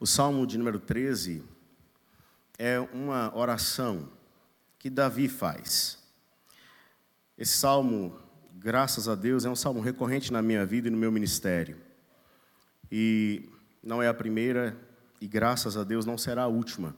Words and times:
O 0.00 0.06
Salmo 0.06 0.44
de 0.44 0.58
número 0.58 0.80
13 0.80 1.44
é 2.58 2.80
uma 2.80 3.34
oração 3.36 4.08
que 4.76 4.90
Davi 4.90 5.28
faz. 5.28 5.98
Esse 7.38 7.56
salmo, 7.56 8.18
graças 8.54 9.08
a 9.08 9.14
Deus, 9.14 9.44
é 9.44 9.48
um 9.48 9.54
salmo 9.54 9.80
recorrente 9.80 10.32
na 10.32 10.42
minha 10.42 10.66
vida 10.66 10.88
e 10.88 10.90
no 10.90 10.96
meu 10.96 11.12
ministério. 11.12 11.76
E 12.90 13.48
não 13.82 14.02
é 14.02 14.08
a 14.08 14.14
primeira, 14.14 14.76
e 15.20 15.28
graças 15.28 15.76
a 15.76 15.84
Deus 15.84 16.04
não 16.04 16.18
será 16.18 16.42
a 16.42 16.48
última 16.48 16.94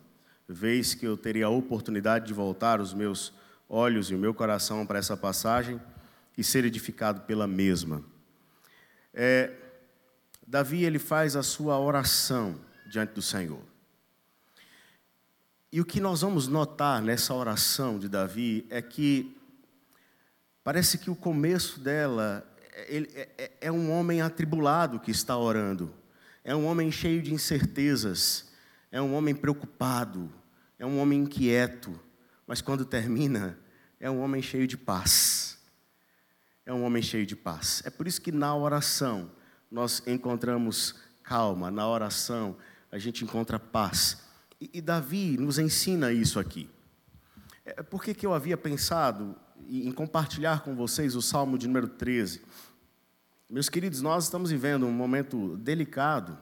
vez 0.49 0.95
que 0.95 1.07
eu 1.07 1.19
teria 1.19 1.47
a 1.47 1.51
oportunidade 1.51 2.27
de 2.27 2.33
voltar 2.33 2.81
os 2.81 2.95
meus 2.95 3.33
olhos 3.69 4.11
e 4.11 4.15
o 4.15 4.19
meu 4.19 4.33
coração 4.33 4.87
para 4.87 4.99
essa 4.99 5.17
passagem 5.17 5.79
e 6.37 6.43
ser 6.43 6.65
edificado 6.65 7.21
pela 7.23 7.47
mesma. 7.47 8.03
É, 9.13 9.53
Davi 10.47 10.83
ele 10.85 10.99
faz 10.99 11.37
a 11.37 11.43
sua 11.43 11.79
oração 11.79 12.59
diante 12.89 13.13
do 13.13 13.23
Senhor. 13.23 13.63
E 15.73 15.81
o 15.81 15.85
que 15.85 16.01
nós 16.01 16.23
vamos 16.23 16.49
notar 16.49 17.03
nessa 17.03 17.35
oração 17.35 17.99
de 17.99 18.09
Davi 18.09 18.67
é 18.71 18.81
que 18.81 19.37
parece 20.65 20.99
que 20.99 21.11
o 21.11 21.17
começo 21.17 21.81
dela 21.81 22.47
ele, 22.89 23.11
é, 23.15 23.29
é, 23.39 23.53
é 23.63 23.73
um 23.73 23.91
homem 23.91 24.21
atribulado 24.21 25.01
que 25.01 25.11
está 25.11 25.37
orando, 25.37 25.93
é 26.45 26.55
um 26.55 26.67
homem 26.67 26.91
cheio 26.93 27.23
de 27.23 27.33
incertezas, 27.33 28.53
é 28.91 29.01
um 29.01 29.15
homem 29.15 29.35
preocupado, 29.35 30.33
é 30.79 30.87
um 30.87 31.01
homem 31.01 31.21
inquieto, 31.21 31.99
mas 32.47 32.61
quando 32.61 32.85
termina, 32.85 33.59
é 33.99 34.11
um 34.11 34.21
homem 34.21 34.43
cheio 34.43 34.67
de 34.67 34.77
paz. 34.77 35.59
É 36.65 36.73
um 36.73 36.85
homem 36.85 37.03
cheio 37.03 37.25
de 37.25 37.37
paz. 37.37 37.83
É 37.85 37.91
por 37.91 38.07
isso 38.07 38.21
que 38.21 38.33
na 38.33 38.55
oração 38.55 39.31
nós 39.71 40.03
encontramos 40.07 40.97
calma, 41.23 41.71
na 41.71 41.89
oração 41.89 42.57
a 42.91 42.99
gente 42.99 43.25
encontra 43.25 43.59
paz. 43.59 44.23
E, 44.61 44.71
e 44.75 44.81
Davi 44.81 45.37
nos 45.39 45.59
ensina 45.59 46.13
isso 46.13 46.39
aqui. 46.39 46.69
É, 47.65 47.83
por 47.83 48.03
que, 48.03 48.15
que 48.15 48.25
eu 48.25 48.33
havia 48.33 48.57
pensado 48.57 49.37
em 49.69 49.91
compartilhar 49.93 50.63
com 50.63 50.75
vocês 50.75 51.15
o 51.15 51.23
Salmo 51.23 51.59
de 51.59 51.67
número 51.67 51.89
13? 51.89 52.43
Meus 53.49 53.69
queridos, 53.69 54.03
nós 54.03 54.25
estamos 54.25 54.51
vivendo 54.51 54.87
um 54.87 54.93
momento 54.93 55.57
delicado 55.57 56.39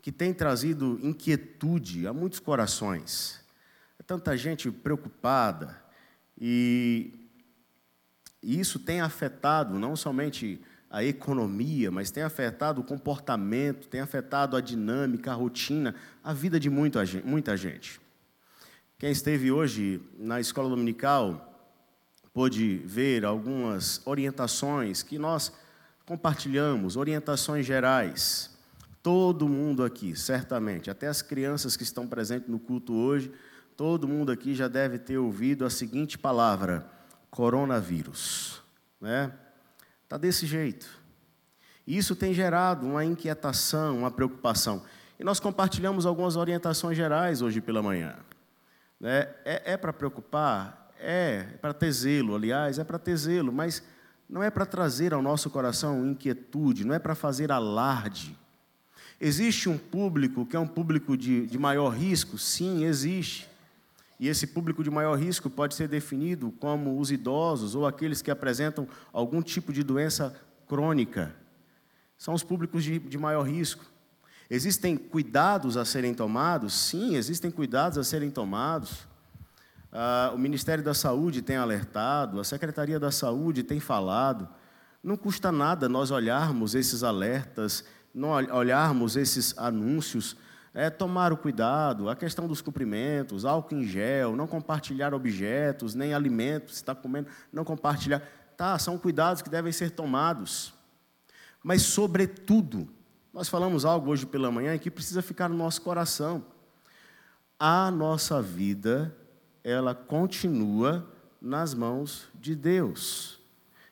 que 0.00 0.12
tem 0.12 0.32
trazido 0.32 0.98
inquietude 1.02 2.06
a 2.06 2.12
muitos 2.12 2.38
corações. 2.38 3.40
É 3.98 4.02
tanta 4.02 4.36
gente 4.36 4.70
preocupada 4.70 5.82
e 6.40 7.28
isso 8.42 8.78
tem 8.78 9.00
afetado 9.00 9.78
não 9.78 9.96
somente 9.96 10.62
a 10.90 11.04
economia, 11.04 11.90
mas 11.90 12.10
tem 12.10 12.22
afetado 12.22 12.80
o 12.80 12.84
comportamento, 12.84 13.88
tem 13.88 14.00
afetado 14.00 14.56
a 14.56 14.60
dinâmica, 14.60 15.30
a 15.30 15.34
rotina, 15.34 15.94
a 16.24 16.32
vida 16.32 16.58
de 16.58 16.70
muita 16.70 17.04
gente. 17.04 17.26
Muita 17.26 17.56
gente. 17.56 18.00
Quem 18.98 19.10
esteve 19.10 19.52
hoje 19.52 20.00
na 20.18 20.40
escola 20.40 20.68
dominical 20.68 21.44
pôde 22.32 22.78
ver 22.84 23.24
algumas 23.24 24.00
orientações 24.06 25.02
que 25.02 25.18
nós 25.18 25.52
compartilhamos, 26.06 26.96
orientações 26.96 27.66
gerais. 27.66 28.50
Todo 29.02 29.48
mundo 29.48 29.84
aqui, 29.84 30.16
certamente, 30.16 30.90
até 30.90 31.06
as 31.06 31.20
crianças 31.20 31.76
que 31.76 31.82
estão 31.82 32.06
presentes 32.06 32.48
no 32.48 32.58
culto 32.58 32.94
hoje, 32.94 33.30
todo 33.76 34.08
mundo 34.08 34.32
aqui 34.32 34.54
já 34.54 34.68
deve 34.68 34.98
ter 34.98 35.18
ouvido 35.18 35.64
a 35.64 35.70
seguinte 35.70 36.18
palavra: 36.18 36.90
coronavírus. 37.30 38.62
Né? 39.00 39.32
Está 40.08 40.16
desse 40.16 40.46
jeito. 40.46 40.88
E 41.86 41.98
isso 41.98 42.16
tem 42.16 42.32
gerado 42.32 42.86
uma 42.86 43.04
inquietação, 43.04 43.98
uma 43.98 44.10
preocupação. 44.10 44.82
E 45.20 45.22
nós 45.22 45.38
compartilhamos 45.38 46.06
algumas 46.06 46.34
orientações 46.34 46.96
gerais 46.96 47.42
hoje 47.42 47.60
pela 47.60 47.82
manhã. 47.82 48.16
Né? 48.98 49.28
É, 49.44 49.74
é 49.74 49.76
para 49.76 49.92
preocupar? 49.92 50.90
É, 50.98 51.48
é 51.52 51.56
para 51.58 51.74
ter 51.74 51.92
zelo, 51.92 52.34
aliás, 52.34 52.78
é 52.78 52.84
para 52.84 52.98
ter 52.98 53.16
zelo, 53.18 53.52
mas 53.52 53.82
não 54.26 54.42
é 54.42 54.48
para 54.48 54.64
trazer 54.64 55.12
ao 55.12 55.20
nosso 55.20 55.50
coração 55.50 56.06
inquietude, 56.06 56.86
não 56.86 56.94
é 56.94 56.98
para 56.98 57.14
fazer 57.14 57.52
alarde. 57.52 58.34
Existe 59.20 59.68
um 59.68 59.76
público 59.76 60.46
que 60.46 60.56
é 60.56 60.58
um 60.58 60.66
público 60.66 61.18
de, 61.18 61.46
de 61.46 61.58
maior 61.58 61.90
risco? 61.90 62.38
Sim, 62.38 62.84
existe. 62.86 63.46
E 64.18 64.26
esse 64.26 64.48
público 64.48 64.82
de 64.82 64.90
maior 64.90 65.16
risco 65.16 65.48
pode 65.48 65.74
ser 65.74 65.86
definido 65.86 66.50
como 66.58 66.98
os 66.98 67.10
idosos 67.10 67.74
ou 67.74 67.86
aqueles 67.86 68.20
que 68.20 68.30
apresentam 68.30 68.88
algum 69.12 69.40
tipo 69.40 69.72
de 69.72 69.82
doença 69.82 70.34
crônica. 70.66 71.34
São 72.16 72.34
os 72.34 72.42
públicos 72.42 72.82
de, 72.82 72.98
de 72.98 73.16
maior 73.16 73.42
risco. 73.42 73.84
Existem 74.50 74.96
cuidados 74.96 75.76
a 75.76 75.84
serem 75.84 76.14
tomados? 76.14 76.74
Sim, 76.74 77.14
existem 77.14 77.50
cuidados 77.50 77.96
a 77.96 78.02
serem 78.02 78.30
tomados. 78.30 79.06
Ah, 79.92 80.32
o 80.34 80.38
Ministério 80.38 80.82
da 80.82 80.94
Saúde 80.94 81.42
tem 81.42 81.56
alertado, 81.56 82.40
a 82.40 82.44
Secretaria 82.44 82.98
da 82.98 83.12
Saúde 83.12 83.62
tem 83.62 83.78
falado. 83.78 84.48
Não 85.02 85.16
custa 85.16 85.52
nada 85.52 85.88
nós 85.88 86.10
olharmos 86.10 86.74
esses 86.74 87.04
alertas, 87.04 87.84
olharmos 88.52 89.16
esses 89.16 89.56
anúncios 89.56 90.36
é, 90.74 90.90
tomar 90.90 91.32
o 91.32 91.36
cuidado, 91.36 92.08
a 92.08 92.16
questão 92.16 92.46
dos 92.46 92.60
cumprimentos, 92.60 93.44
álcool 93.44 93.76
em 93.76 93.84
gel, 93.84 94.36
não 94.36 94.46
compartilhar 94.46 95.14
objetos, 95.14 95.94
nem 95.94 96.14
alimentos, 96.14 96.74
se 96.74 96.82
está 96.82 96.94
comendo, 96.94 97.28
não 97.52 97.64
compartilhar. 97.64 98.22
Tá, 98.56 98.78
são 98.78 98.98
cuidados 98.98 99.42
que 99.42 99.50
devem 99.50 99.72
ser 99.72 99.90
tomados. 99.90 100.74
Mas, 101.62 101.82
sobretudo, 101.82 102.88
nós 103.32 103.48
falamos 103.48 103.84
algo 103.84 104.10
hoje 104.10 104.26
pela 104.26 104.50
manhã 104.50 104.76
que 104.78 104.90
precisa 104.90 105.22
ficar 105.22 105.48
no 105.48 105.56
nosso 105.56 105.82
coração. 105.82 106.44
A 107.58 107.90
nossa 107.90 108.40
vida, 108.42 109.14
ela 109.62 109.94
continua 109.94 111.08
nas 111.40 111.74
mãos 111.74 112.28
de 112.34 112.54
Deus. 112.54 113.40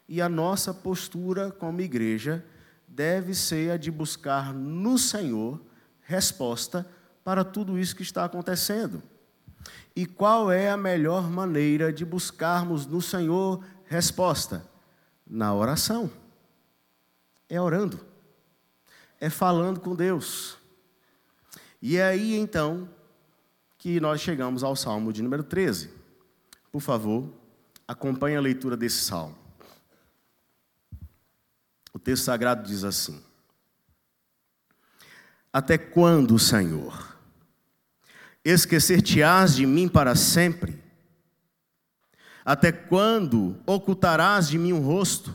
E 0.08 0.20
a 0.20 0.28
nossa 0.28 0.72
postura 0.72 1.50
como 1.50 1.80
igreja 1.80 2.44
deve 2.86 3.34
ser 3.34 3.72
a 3.72 3.76
de 3.76 3.90
buscar 3.90 4.54
no 4.54 4.98
Senhor 4.98 5.60
resposta 6.06 6.86
para 7.22 7.44
tudo 7.44 7.78
isso 7.78 7.94
que 7.94 8.02
está 8.02 8.24
acontecendo. 8.24 9.02
E 9.94 10.06
qual 10.06 10.50
é 10.50 10.70
a 10.70 10.76
melhor 10.76 11.28
maneira 11.28 11.92
de 11.92 12.04
buscarmos 12.04 12.86
no 12.86 13.02
Senhor 13.02 13.64
resposta? 13.84 14.64
Na 15.26 15.52
oração. 15.52 16.10
É 17.48 17.60
orando. 17.60 17.98
É 19.20 19.28
falando 19.28 19.80
com 19.80 19.94
Deus. 19.94 20.56
E 21.82 21.96
é 21.96 22.04
aí 22.04 22.34
então 22.36 22.88
que 23.78 24.00
nós 24.00 24.20
chegamos 24.20 24.62
ao 24.62 24.76
Salmo 24.76 25.12
de 25.12 25.22
número 25.22 25.42
13. 25.42 25.90
Por 26.70 26.80
favor, 26.80 27.28
acompanhe 27.88 28.36
a 28.36 28.40
leitura 28.40 28.76
desse 28.76 29.04
salmo. 29.04 29.36
O 31.92 31.98
texto 31.98 32.24
sagrado 32.24 32.62
diz 32.62 32.84
assim: 32.84 33.22
até 35.56 35.78
quando, 35.78 36.38
Senhor? 36.38 37.16
Esquecer-te-ás 38.44 39.56
de 39.56 39.64
mim 39.64 39.88
para 39.88 40.14
sempre? 40.14 40.78
Até 42.44 42.70
quando 42.70 43.58
ocultarás 43.64 44.48
de 44.48 44.58
mim 44.58 44.72
o 44.72 44.82
rosto? 44.82 45.34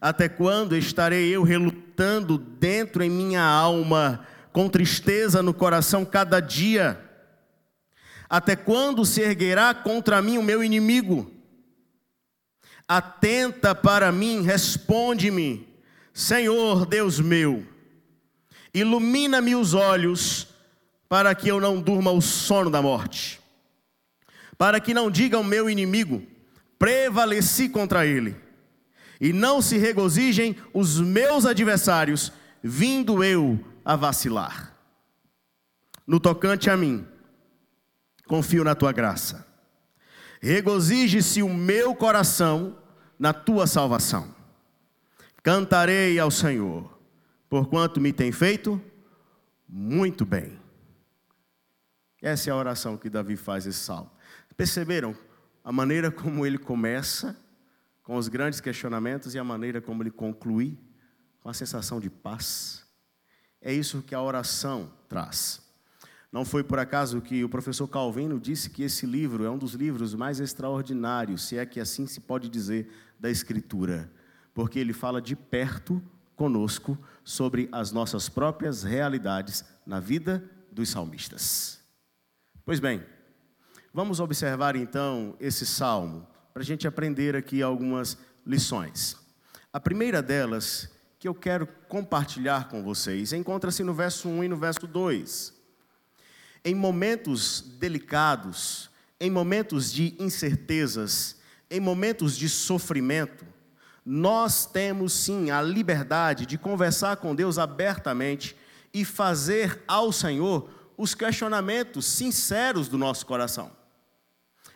Até 0.00 0.28
quando 0.28 0.76
estarei 0.76 1.28
eu 1.28 1.44
relutando 1.44 2.36
dentro 2.36 3.04
em 3.04 3.08
minha 3.08 3.40
alma, 3.40 4.26
com 4.52 4.68
tristeza 4.68 5.44
no 5.44 5.54
coração 5.54 6.04
cada 6.04 6.40
dia? 6.40 7.00
Até 8.28 8.56
quando 8.56 9.04
se 9.04 9.20
erguerá 9.20 9.72
contra 9.74 10.20
mim 10.20 10.38
o 10.38 10.42
meu 10.42 10.64
inimigo? 10.64 11.30
Atenta 12.88 13.76
para 13.76 14.10
mim, 14.10 14.42
responde-me, 14.42 15.72
Senhor 16.12 16.84
Deus 16.84 17.20
meu 17.20 17.75
ilumina-me 18.76 19.56
os 19.56 19.72
olhos, 19.72 20.48
para 21.08 21.34
que 21.34 21.48
eu 21.48 21.58
não 21.58 21.80
durma 21.80 22.10
o 22.10 22.20
sono 22.20 22.68
da 22.68 22.82
morte, 22.82 23.40
para 24.58 24.78
que 24.78 24.92
não 24.92 25.10
diga 25.10 25.38
o 25.38 25.44
meu 25.44 25.70
inimigo, 25.70 26.22
prevaleci 26.78 27.70
contra 27.70 28.04
ele, 28.04 28.36
e 29.18 29.32
não 29.32 29.62
se 29.62 29.78
regozijem 29.78 30.54
os 30.74 31.00
meus 31.00 31.46
adversários, 31.46 32.30
vindo 32.62 33.24
eu 33.24 33.58
a 33.82 33.96
vacilar. 33.96 34.76
No 36.06 36.20
tocante 36.20 36.68
a 36.68 36.76
mim, 36.76 37.06
confio 38.26 38.62
na 38.62 38.74
tua 38.74 38.92
graça. 38.92 39.46
Regozije-se 40.38 41.42
o 41.42 41.48
meu 41.48 41.94
coração 41.94 42.76
na 43.18 43.32
tua 43.32 43.66
salvação. 43.66 44.34
Cantarei 45.42 46.18
ao 46.18 46.30
Senhor 46.30 46.95
porquanto 47.48 48.00
me 48.00 48.12
tem 48.12 48.32
feito 48.32 48.80
muito 49.68 50.24
bem. 50.24 50.58
Essa 52.22 52.50
é 52.50 52.52
a 52.52 52.56
oração 52.56 52.96
que 52.96 53.10
Davi 53.10 53.36
faz 53.36 53.66
esse 53.66 53.78
salmo. 53.78 54.10
Perceberam 54.56 55.16
a 55.62 55.70
maneira 55.70 56.10
como 56.10 56.46
ele 56.46 56.58
começa 56.58 57.36
com 58.02 58.16
os 58.16 58.28
grandes 58.28 58.60
questionamentos 58.60 59.34
e 59.34 59.38
a 59.38 59.44
maneira 59.44 59.80
como 59.80 60.02
ele 60.02 60.10
conclui 60.10 60.78
com 61.40 61.48
a 61.48 61.54
sensação 61.54 62.00
de 62.00 62.08
paz? 62.08 62.86
É 63.60 63.72
isso 63.72 64.02
que 64.02 64.14
a 64.14 64.22
oração 64.22 64.92
traz. 65.08 65.60
Não 66.32 66.44
foi 66.44 66.62
por 66.62 66.78
acaso 66.78 67.20
que 67.20 67.44
o 67.44 67.48
professor 67.48 67.86
Calvino 67.88 68.38
disse 68.38 68.70
que 68.70 68.82
esse 68.82 69.06
livro 69.06 69.44
é 69.44 69.50
um 69.50 69.58
dos 69.58 69.74
livros 69.74 70.14
mais 70.14 70.40
extraordinários, 70.40 71.42
se 71.42 71.56
é 71.56 71.66
que 71.66 71.80
assim 71.80 72.06
se 72.06 72.20
pode 72.20 72.48
dizer, 72.48 72.90
da 73.18 73.30
Escritura, 73.30 74.12
porque 74.52 74.78
ele 74.78 74.92
fala 74.92 75.20
de 75.20 75.34
perto 75.34 76.02
conosco 76.36 76.96
sobre 77.24 77.68
as 77.72 77.90
nossas 77.90 78.28
próprias 78.28 78.82
realidades 78.82 79.64
na 79.84 79.98
vida 79.98 80.48
dos 80.70 80.90
salmistas. 80.90 81.80
Pois 82.64 82.78
bem, 82.78 83.02
vamos 83.92 84.20
observar 84.20 84.76
então 84.76 85.34
esse 85.40 85.64
salmo, 85.64 86.26
para 86.52 86.62
a 86.62 86.64
gente 86.66 86.86
aprender 86.86 87.34
aqui 87.34 87.62
algumas 87.62 88.18
lições. 88.44 89.16
A 89.72 89.80
primeira 89.80 90.22
delas, 90.22 90.90
que 91.18 91.26
eu 91.26 91.34
quero 91.34 91.66
compartilhar 91.88 92.68
com 92.68 92.82
vocês, 92.82 93.32
encontra-se 93.32 93.82
no 93.82 93.94
verso 93.94 94.28
1 94.28 94.44
e 94.44 94.48
no 94.48 94.56
verso 94.56 94.86
2. 94.86 95.54
Em 96.64 96.74
momentos 96.74 97.62
delicados, 97.78 98.90
em 99.18 99.30
momentos 99.30 99.90
de 99.90 100.14
incertezas, 100.18 101.36
em 101.70 101.80
momentos 101.80 102.36
de 102.36 102.48
sofrimento, 102.48 103.45
nós 104.08 104.64
temos 104.66 105.12
sim 105.12 105.50
a 105.50 105.60
liberdade 105.60 106.46
de 106.46 106.56
conversar 106.56 107.16
com 107.16 107.34
Deus 107.34 107.58
abertamente 107.58 108.56
e 108.94 109.04
fazer 109.04 109.82
ao 109.88 110.12
Senhor 110.12 110.70
os 110.96 111.12
questionamentos 111.12 112.06
sinceros 112.06 112.86
do 112.86 112.96
nosso 112.96 113.26
coração. 113.26 113.72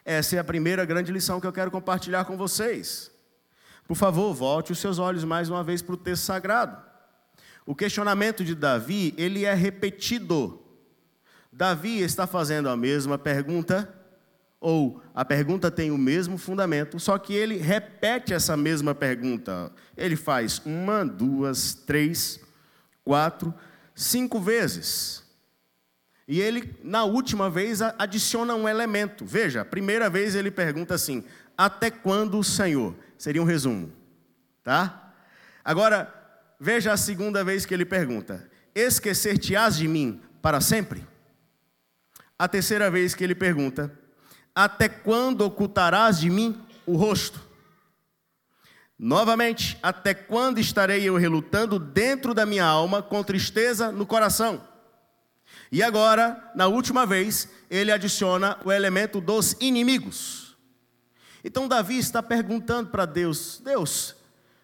Essa 0.04 0.34
é 0.34 0.38
a 0.40 0.44
primeira 0.44 0.84
grande 0.84 1.12
lição 1.12 1.40
que 1.40 1.46
eu 1.46 1.52
quero 1.52 1.70
compartilhar 1.70 2.24
com 2.24 2.36
vocês. 2.36 3.08
Por 3.86 3.94
favor, 3.94 4.34
volte 4.34 4.72
os 4.72 4.80
seus 4.80 4.98
olhos 4.98 5.22
mais 5.22 5.48
uma 5.48 5.62
vez 5.62 5.80
para 5.80 5.94
o 5.94 5.96
texto 5.96 6.24
sagrado. 6.24 6.76
O 7.64 7.72
questionamento 7.72 8.44
de 8.44 8.56
Davi, 8.56 9.14
ele 9.16 9.44
é 9.44 9.54
repetido. 9.54 10.60
Davi 11.52 12.00
está 12.00 12.26
fazendo 12.26 12.68
a 12.68 12.76
mesma 12.76 13.16
pergunta, 13.16 13.88
ou 14.60 15.02
a 15.14 15.24
pergunta 15.24 15.70
tem 15.70 15.90
o 15.90 15.96
mesmo 15.96 16.36
fundamento, 16.36 17.00
só 17.00 17.16
que 17.16 17.32
ele 17.32 17.56
repete 17.56 18.34
essa 18.34 18.56
mesma 18.56 18.94
pergunta. 18.94 19.72
Ele 19.96 20.16
faz 20.16 20.60
uma, 20.66 21.02
duas, 21.04 21.72
três, 21.72 22.38
quatro, 23.02 23.54
cinco 23.94 24.38
vezes. 24.38 25.24
E 26.28 26.40
ele, 26.40 26.78
na 26.84 27.04
última 27.04 27.48
vez, 27.48 27.80
adiciona 27.80 28.54
um 28.54 28.68
elemento. 28.68 29.24
Veja, 29.24 29.62
a 29.62 29.64
primeira 29.64 30.10
vez 30.10 30.34
ele 30.34 30.50
pergunta 30.50 30.94
assim: 30.94 31.24
Até 31.56 31.90
quando, 31.90 32.44
Senhor? 32.44 32.94
Seria 33.16 33.42
um 33.42 33.46
resumo, 33.46 33.90
tá? 34.62 35.12
Agora, 35.64 36.14
veja 36.58 36.92
a 36.92 36.96
segunda 36.96 37.42
vez 37.42 37.64
que 37.64 37.72
ele 37.72 37.86
pergunta: 37.86 38.48
Esquecer-te-ás 38.74 39.76
de 39.76 39.88
mim 39.88 40.20
para 40.42 40.60
sempre? 40.60 41.04
A 42.38 42.46
terceira 42.46 42.90
vez 42.90 43.14
que 43.14 43.24
ele 43.24 43.34
pergunta: 43.34 43.90
Até 44.54 44.88
quando 44.88 45.42
ocultarás 45.42 46.18
de 46.18 46.30
mim 46.30 46.60
o 46.86 46.96
rosto? 46.96 47.40
Novamente, 48.98 49.78
até 49.82 50.12
quando 50.12 50.60
estarei 50.60 51.02
eu 51.02 51.16
relutando 51.16 51.78
dentro 51.78 52.34
da 52.34 52.44
minha 52.44 52.66
alma 52.66 53.02
com 53.02 53.22
tristeza 53.22 53.90
no 53.90 54.04
coração? 54.04 54.62
E 55.72 55.82
agora, 55.82 56.52
na 56.54 56.66
última 56.66 57.06
vez, 57.06 57.48
ele 57.70 57.92
adiciona 57.92 58.58
o 58.64 58.70
elemento 58.70 59.20
dos 59.20 59.56
inimigos. 59.60 60.56
Então, 61.44 61.68
Davi 61.68 61.96
está 61.96 62.22
perguntando 62.22 62.90
para 62.90 63.06
Deus: 63.06 63.60
Deus, 63.64 64.16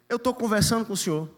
eu 0.08 0.16
estou 0.16 0.34
conversando 0.34 0.84
com 0.84 0.92
o 0.92 0.96
Senhor, 0.96 1.30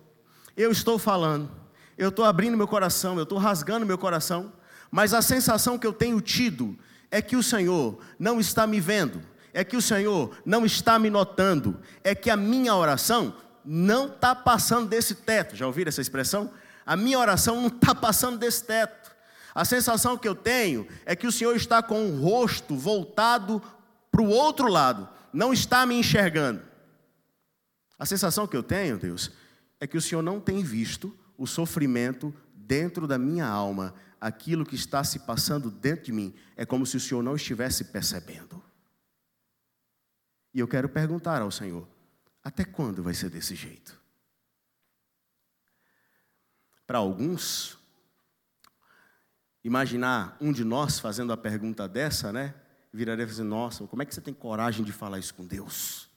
eu 0.57 0.73
estou 0.73 0.99
falando, 0.99 1.51
eu 1.97 2.09
estou 2.09 2.25
abrindo 2.25 2.57
meu 2.57 2.67
coração, 2.67 3.17
eu 3.17 3.23
estou 3.23 3.39
rasgando 3.39 3.87
meu 3.87 3.99
coração, 3.99 4.53
mas 4.91 5.15
a 5.15 5.23
sensação 5.23 5.79
que 5.79 5.87
eu 5.87 5.93
tenho 5.93 6.21
tido 6.21 6.77
é 7.11 7.23
que 7.23 7.37
o 7.37 7.43
Senhor 7.43 7.99
não 8.19 8.39
está 8.39 8.67
me 8.67 8.81
vendo, 8.81 9.23
é 9.53 9.65
que 9.65 9.77
o 9.77 9.83
Senhor 9.83 10.37
não 10.45 10.65
está 10.65 10.99
me 10.99 11.11
notando, 11.11 11.81
é 12.05 12.15
que 12.15 12.31
a 12.31 12.37
minha 12.37 12.75
oração 12.75 13.35
não 13.65 14.07
está 14.07 14.35
passando 14.35 14.89
desse 14.89 15.15
teto. 15.15 15.57
Já 15.57 15.67
ouviram 15.67 15.89
essa 15.89 16.01
expressão? 16.01 16.51
A 16.85 16.97
minha 16.97 17.19
oração 17.19 17.61
não 17.61 17.69
está 17.69 17.95
passando 17.95 18.39
desse 18.39 18.65
teto. 18.65 19.15
A 19.55 19.65
sensação 19.65 20.17
que 20.17 20.29
eu 20.29 20.35
tenho 20.35 20.87
é 21.05 21.17
que 21.17 21.27
o 21.27 21.33
Senhor 21.33 21.55
está 21.57 21.83
com 21.83 22.07
o 22.07 22.21
rosto 22.21 22.77
voltado 22.77 23.63
para 24.11 24.23
o 24.23 24.29
outro 24.29 24.69
lado, 24.69 25.09
não 25.33 25.53
está 25.53 25.85
me 25.85 25.95
enxergando. 25.95 26.63
A 27.99 28.07
sensação 28.07 28.47
que 28.47 28.57
eu 28.57 28.63
tenho, 28.63 28.99
Deus, 28.99 29.33
é 29.81 29.87
que 29.87 29.97
o 29.97 30.01
Senhor 30.01 30.23
não 30.23 30.41
tem 30.41 30.63
visto 30.63 31.17
o 31.37 31.47
sofrimento 31.47 32.33
dentro 32.55 33.07
da 33.07 33.19
minha 33.19 33.47
alma, 33.47 33.95
aquilo 34.21 34.65
que 34.65 34.75
está 34.75 35.05
se 35.05 35.21
passando 35.21 35.71
dentro 35.71 36.07
de 36.07 36.13
mim, 36.13 36.35
é 36.57 36.65
como 36.67 36.87
se 36.87 36.97
o 36.97 37.01
Senhor 37.01 37.23
não 37.23 37.37
estivesse 37.37 37.85
percebendo. 37.85 38.63
E 40.53 40.61
eu 40.61 40.69
quero 40.69 40.89
perguntar 40.89 41.43
ao 41.43 41.51
Senhor: 41.51 41.87
até 42.43 42.65
quando 42.65 43.03
vai 43.03 43.15
ser 43.15 43.31
desse 43.31 43.55
jeito? 43.55 44.01
Para 46.87 46.99
alguns, 46.99 47.79
imaginar 49.63 50.37
um 50.41 50.53
de 50.53 50.65
nós 50.65 50.99
fazendo 50.99 51.33
a 51.33 51.37
pergunta 51.37 51.87
dessa, 51.87 52.33
né? 52.33 52.55
Viraria 52.93 53.25
e 53.25 53.27
dizer: 53.27 53.45
Nossa, 53.45 53.87
como 53.87 54.03
é 54.03 54.07
que 54.07 54.15
você 54.15 54.21
tem 54.21 54.35
coragem 54.35 54.85
de 54.85 54.93
falar 54.93 55.19
isso 55.19 55.35
com 55.35 55.47
Deus? 55.47 56.09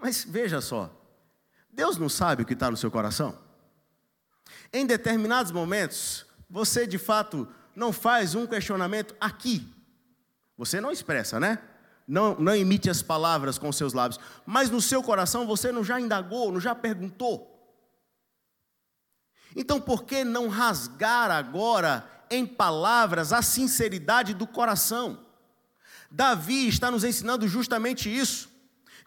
Mas 0.00 0.24
veja 0.24 0.60
só, 0.60 0.90
Deus 1.70 1.96
não 1.96 2.08
sabe 2.08 2.42
o 2.42 2.46
que 2.46 2.54
está 2.54 2.70
no 2.70 2.76
seu 2.76 2.90
coração? 2.90 3.38
Em 4.72 4.86
determinados 4.86 5.52
momentos, 5.52 6.26
você 6.52 6.86
de 6.86 6.98
fato 6.98 7.48
não 7.74 7.92
faz 7.92 8.36
um 8.36 8.46
questionamento 8.46 9.16
aqui. 9.20 9.66
Você 10.56 10.80
não 10.80 10.92
expressa, 10.92 11.40
né? 11.40 11.58
não, 12.06 12.34
não 12.38 12.54
emite 12.54 12.90
as 12.90 13.02
palavras 13.02 13.58
com 13.58 13.72
seus 13.72 13.92
lábios, 13.92 14.20
mas 14.44 14.70
no 14.70 14.80
seu 14.80 15.02
coração 15.02 15.46
você 15.46 15.72
não 15.72 15.84
já 15.84 16.00
indagou, 16.00 16.52
não 16.52 16.60
já 16.60 16.74
perguntou. 16.74 17.48
Então, 19.54 19.80
por 19.80 20.04
que 20.04 20.24
não 20.24 20.48
rasgar 20.48 21.30
agora 21.30 22.08
em 22.30 22.46
palavras 22.46 23.32
a 23.32 23.42
sinceridade 23.42 24.34
do 24.34 24.46
coração? 24.46 25.26
Davi 26.10 26.68
está 26.68 26.90
nos 26.90 27.04
ensinando 27.04 27.46
justamente 27.46 28.14
isso. 28.14 28.50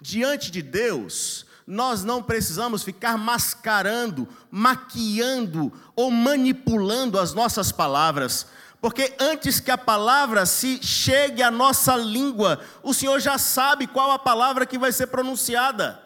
Diante 0.02 0.52
de 0.52 0.62
Deus, 0.62 1.45
nós 1.66 2.04
não 2.04 2.22
precisamos 2.22 2.84
ficar 2.84 3.18
mascarando, 3.18 4.28
maquiando 4.52 5.74
ou 5.96 6.12
manipulando 6.12 7.20
as 7.20 7.34
nossas 7.34 7.72
palavras, 7.72 8.48
porque 8.80 9.16
antes 9.20 9.60
que 9.60 9.72
a 9.72 9.78
palavra 9.78 10.46
se 10.46 10.80
chegue 10.84 11.42
à 11.42 11.50
nossa 11.50 11.96
língua, 11.96 12.60
o 12.84 12.94
Senhor 12.94 13.20
já 13.20 13.38
sabe 13.38 13.88
qual 13.88 14.12
a 14.12 14.20
palavra 14.20 14.66
que 14.66 14.78
vai 14.78 14.92
ser 14.92 15.08
pronunciada. 15.08 16.00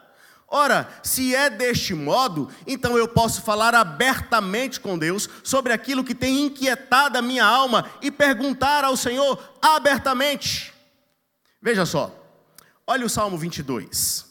Ora, 0.48 0.90
se 1.04 1.36
é 1.36 1.50
deste 1.50 1.94
modo, 1.94 2.50
então 2.66 2.98
eu 2.98 3.08
posso 3.08 3.42
falar 3.42 3.76
abertamente 3.76 4.80
com 4.80 4.98
Deus 4.98 5.30
sobre 5.44 5.74
aquilo 5.74 6.04
que 6.04 6.16
tem 6.16 6.46
inquietado 6.46 7.18
a 7.18 7.22
minha 7.22 7.46
alma 7.46 7.86
e 8.02 8.10
perguntar 8.10 8.84
ao 8.84 8.96
Senhor 8.96 9.38
abertamente. 9.62 10.74
Veja 11.62 11.86
só, 11.86 12.16
olha 12.88 13.06
o 13.06 13.10
Salmo 13.10 13.38
22, 13.38 14.29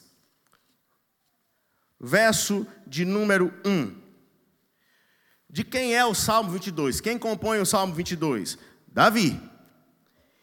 verso 2.01 2.67
de 2.87 3.05
número 3.05 3.53
1. 3.65 3.95
De 5.51 5.65
quem 5.65 5.95
é 5.95 6.05
o 6.05 6.15
Salmo 6.15 6.51
22? 6.51 7.01
Quem 7.01 7.19
compõe 7.19 7.59
o 7.59 7.67
Salmo 7.67 7.95
22? 7.95 8.59
Davi. 8.87 9.41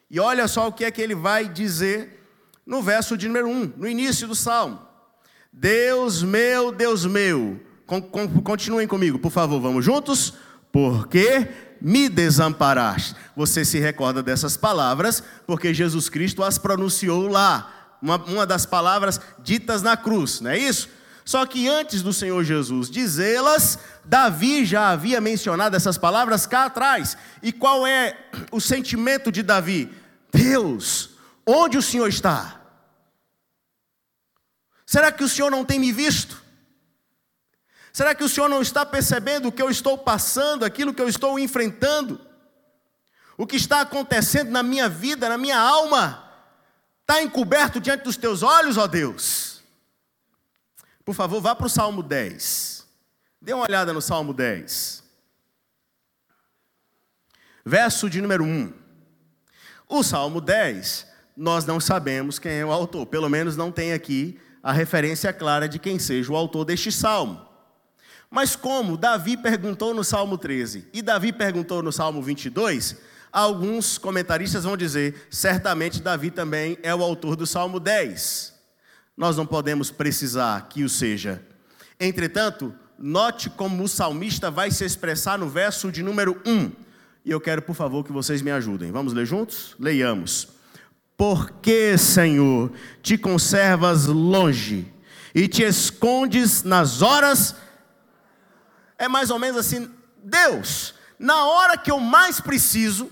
E 0.10 0.20
olha 0.20 0.48
só 0.48 0.68
o 0.68 0.72
que 0.74 0.86
é 0.86 0.92
que 0.92 1.02
ele 1.02 1.16
vai 1.16 1.48
dizer 1.48 2.24
no 2.66 2.82
verso 2.82 3.18
de 3.18 3.28
número 3.28 3.48
1, 3.48 3.74
no 3.78 3.88
início 3.88 4.28
do 4.28 4.36
Salmo. 4.36 4.80
Deus 5.52 6.24
meu, 6.24 6.72
Deus 6.72 7.06
meu. 7.06 7.60
Continuem 8.44 8.88
comigo, 8.88 9.20
por 9.20 9.32
favor, 9.32 9.62
vamos 9.62 9.86
juntos? 9.86 10.34
Porque 10.72 11.48
me 11.80 12.10
desamparaste. 12.10 13.16
Você 13.36 13.64
se 13.64 13.80
recorda 13.80 14.24
dessas 14.24 14.58
palavras, 14.58 15.24
porque 15.46 15.74
Jesus 15.74 16.10
Cristo 16.10 16.44
as 16.44 16.58
pronunciou 16.58 17.28
lá. 17.28 17.98
Uma, 18.02 18.18
uma 18.26 18.46
das 18.46 18.66
palavras 18.66 19.22
ditas 19.40 19.82
na 19.82 19.96
cruz, 19.96 20.42
não 20.42 20.52
é 20.52 20.58
isso? 20.58 20.90
Só 21.26 21.44
que 21.44 21.68
antes 21.68 22.04
do 22.04 22.14
Senhor 22.14 22.44
Jesus 22.44 22.88
dizê-las, 22.88 23.80
Davi 24.04 24.64
já 24.64 24.90
havia 24.92 25.20
mencionado 25.20 25.76
essas 25.76 25.98
palavras 25.98 26.46
cá 26.46 26.66
atrás. 26.66 27.18
E 27.42 27.52
qual 27.52 27.88
é 27.88 28.16
o 28.52 28.62
sentimento 28.62 29.32
de 29.32 29.42
Davi? 29.42 29.92
Deus, 30.32 31.10
onde 31.44 31.80
o 31.80 31.82
Senhor 31.82 32.08
está? 32.08 32.62
Será 34.86 35.12
que 35.12 35.24
o 35.24 35.30
Senhor 35.30 35.50
não 35.50 35.66
tem 35.66 35.80
me 35.80 35.92
visto? 35.92 36.44
Será 37.92 38.14
que 38.14 38.24
o 38.24 38.30
Senhor 38.30 38.48
não 38.48 38.62
está 38.62 38.86
percebendo 38.86 39.48
o 39.48 39.52
que 39.52 39.62
eu 39.62 39.70
estou 39.70 39.98
passando, 39.98 40.64
aquilo 40.64 40.94
que 40.94 41.02
eu 41.02 41.10
estou 41.10 41.40
enfrentando? 41.40 42.22
O 43.36 43.48
que 43.48 43.56
está 43.56 43.82
acontecendo 43.82 44.52
na 44.52 44.62
minha 44.62 44.88
vida, 44.88 45.28
na 45.28 45.40
minha 45.40 45.58
alma? 45.58 46.24
Está 47.02 47.24
encoberto 47.24 47.80
diante 47.80 48.04
dos 48.04 48.16
teus 48.16 48.44
olhos, 48.44 48.78
ó 48.78 48.86
Deus? 48.86 49.45
Por 51.06 51.14
favor, 51.14 51.40
vá 51.40 51.54
para 51.54 51.68
o 51.68 51.70
Salmo 51.70 52.02
10. 52.02 52.84
Dê 53.40 53.54
uma 53.54 53.66
olhada 53.66 53.94
no 53.94 54.02
Salmo 54.02 54.34
10. 54.34 55.04
Verso 57.64 58.10
de 58.10 58.20
número 58.20 58.44
1. 58.44 58.74
O 59.88 60.02
Salmo 60.02 60.42
10, 60.42 61.06
nós 61.38 61.64
não 61.64 61.80
sabemos 61.80 62.40
quem 62.40 62.54
é 62.54 62.66
o 62.66 62.72
autor, 62.72 63.06
pelo 63.06 63.30
menos 63.30 63.56
não 63.56 63.72
tem 63.72 63.94
aqui 63.94 64.40
a 64.64 64.72
referência 64.72 65.32
clara 65.32 65.70
de 65.70 65.78
quem 65.78 66.00
seja 66.00 66.34
o 66.34 66.36
autor 66.36 66.66
deste 66.66 66.92
salmo. 66.92 67.40
Mas 68.32 68.56
como 68.56 68.98
Davi 68.98 69.38
perguntou 69.38 69.94
no 69.94 70.04
Salmo 70.04 70.40
13 70.40 70.90
e 70.92 71.04
Davi 71.04 71.32
perguntou 71.32 71.84
no 71.84 71.92
Salmo 71.92 72.20
22, 72.20 72.98
alguns 73.32 74.00
comentaristas 74.00 74.64
vão 74.64 74.76
dizer, 74.76 75.28
certamente 75.30 76.02
Davi 76.02 76.32
também 76.32 76.80
é 76.82 76.96
o 76.96 77.04
autor 77.04 77.36
do 77.36 77.46
Salmo 77.46 77.80
10. 77.80 78.55
Nós 79.16 79.38
não 79.38 79.46
podemos 79.46 79.92
precisar 79.92 80.68
que 80.68 80.84
o 80.84 80.90
seja. 80.90 81.42
Entretanto, 82.00 82.74
note 82.98 83.50
como 83.50 83.84
o 83.84 83.88
salmista 83.88 84.52
vai 84.52 84.72
se 84.72 84.84
expressar 84.84 85.38
no 85.38 85.50
verso 85.50 85.92
de 85.92 86.04
número 86.04 86.42
1. 86.46 86.72
E 87.24 87.32
eu 87.32 87.40
quero, 87.40 87.62
por 87.62 87.76
favor, 87.76 88.04
que 88.04 88.12
vocês 88.12 88.42
me 88.42 88.52
ajudem. 88.52 88.92
Vamos 88.92 89.14
ler 89.14 89.26
juntos? 89.26 89.76
Leiamos. 89.80 90.50
Porque, 91.18 91.98
Senhor, 91.98 92.72
te 93.02 93.18
conservas 93.18 94.06
longe 94.06 94.92
e 95.34 95.48
te 95.48 95.64
escondes 95.64 96.64
nas 96.64 97.02
horas. 97.02 97.56
É 98.98 99.08
mais 99.08 99.30
ou 99.30 99.40
menos 99.40 99.58
assim, 99.58 99.90
Deus, 100.24 100.94
na 101.18 101.46
hora 101.46 101.78
que 101.78 101.90
eu 101.90 102.00
mais 102.00 102.40
preciso, 102.40 103.06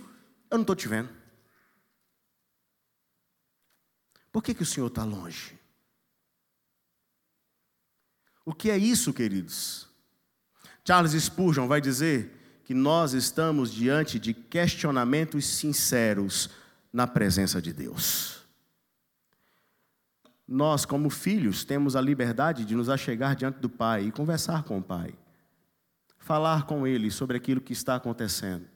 eu 0.50 0.58
não 0.58 0.62
estou 0.62 0.76
te 0.76 0.88
vendo. 0.88 1.10
Por 4.32 4.44
que, 4.44 4.54
que 4.54 4.64
o 4.64 4.66
Senhor 4.66 4.88
está 4.88 5.04
longe? 5.04 5.53
O 8.46 8.54
que 8.54 8.70
é 8.70 8.78
isso, 8.78 9.14
queridos? 9.14 9.88
Charles 10.86 11.14
Spurgeon 11.14 11.68
vai 11.68 11.80
dizer 11.80 12.62
que 12.66 12.74
nós 12.74 13.14
estamos 13.14 13.72
diante 13.72 14.20
de 14.20 14.34
questionamentos 14.34 15.46
sinceros 15.46 16.50
na 16.92 17.08
presença 17.08 17.62
de 17.62 17.72
Deus. 17.72 18.44
Nós, 20.48 20.86
como 20.86 21.10
filhos, 21.10 21.64
temos 21.64 21.96
a 21.96 22.02
liberdade 22.02 22.66
de 22.66 22.76
nos 22.76 22.90
achegar 22.90 23.36
diante 23.36 23.60
do 23.60 23.70
Pai 23.70 24.06
e 24.06 24.12
conversar 24.12 24.64
com 24.64 24.78
o 24.78 24.84
Pai, 24.84 25.16
falar 26.18 26.66
com 26.66 26.86
Ele 26.86 27.10
sobre 27.10 27.38
aquilo 27.38 27.62
que 27.62 27.72
está 27.72 27.96
acontecendo, 27.96 28.68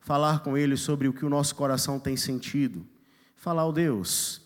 falar 0.00 0.40
com 0.40 0.58
Ele 0.58 0.76
sobre 0.76 1.06
o 1.06 1.12
que 1.12 1.24
o 1.24 1.30
nosso 1.30 1.54
coração 1.54 2.00
tem 2.00 2.16
sentido, 2.16 2.86
falar 3.36 3.62
ao 3.62 3.72
Deus. 3.72 4.42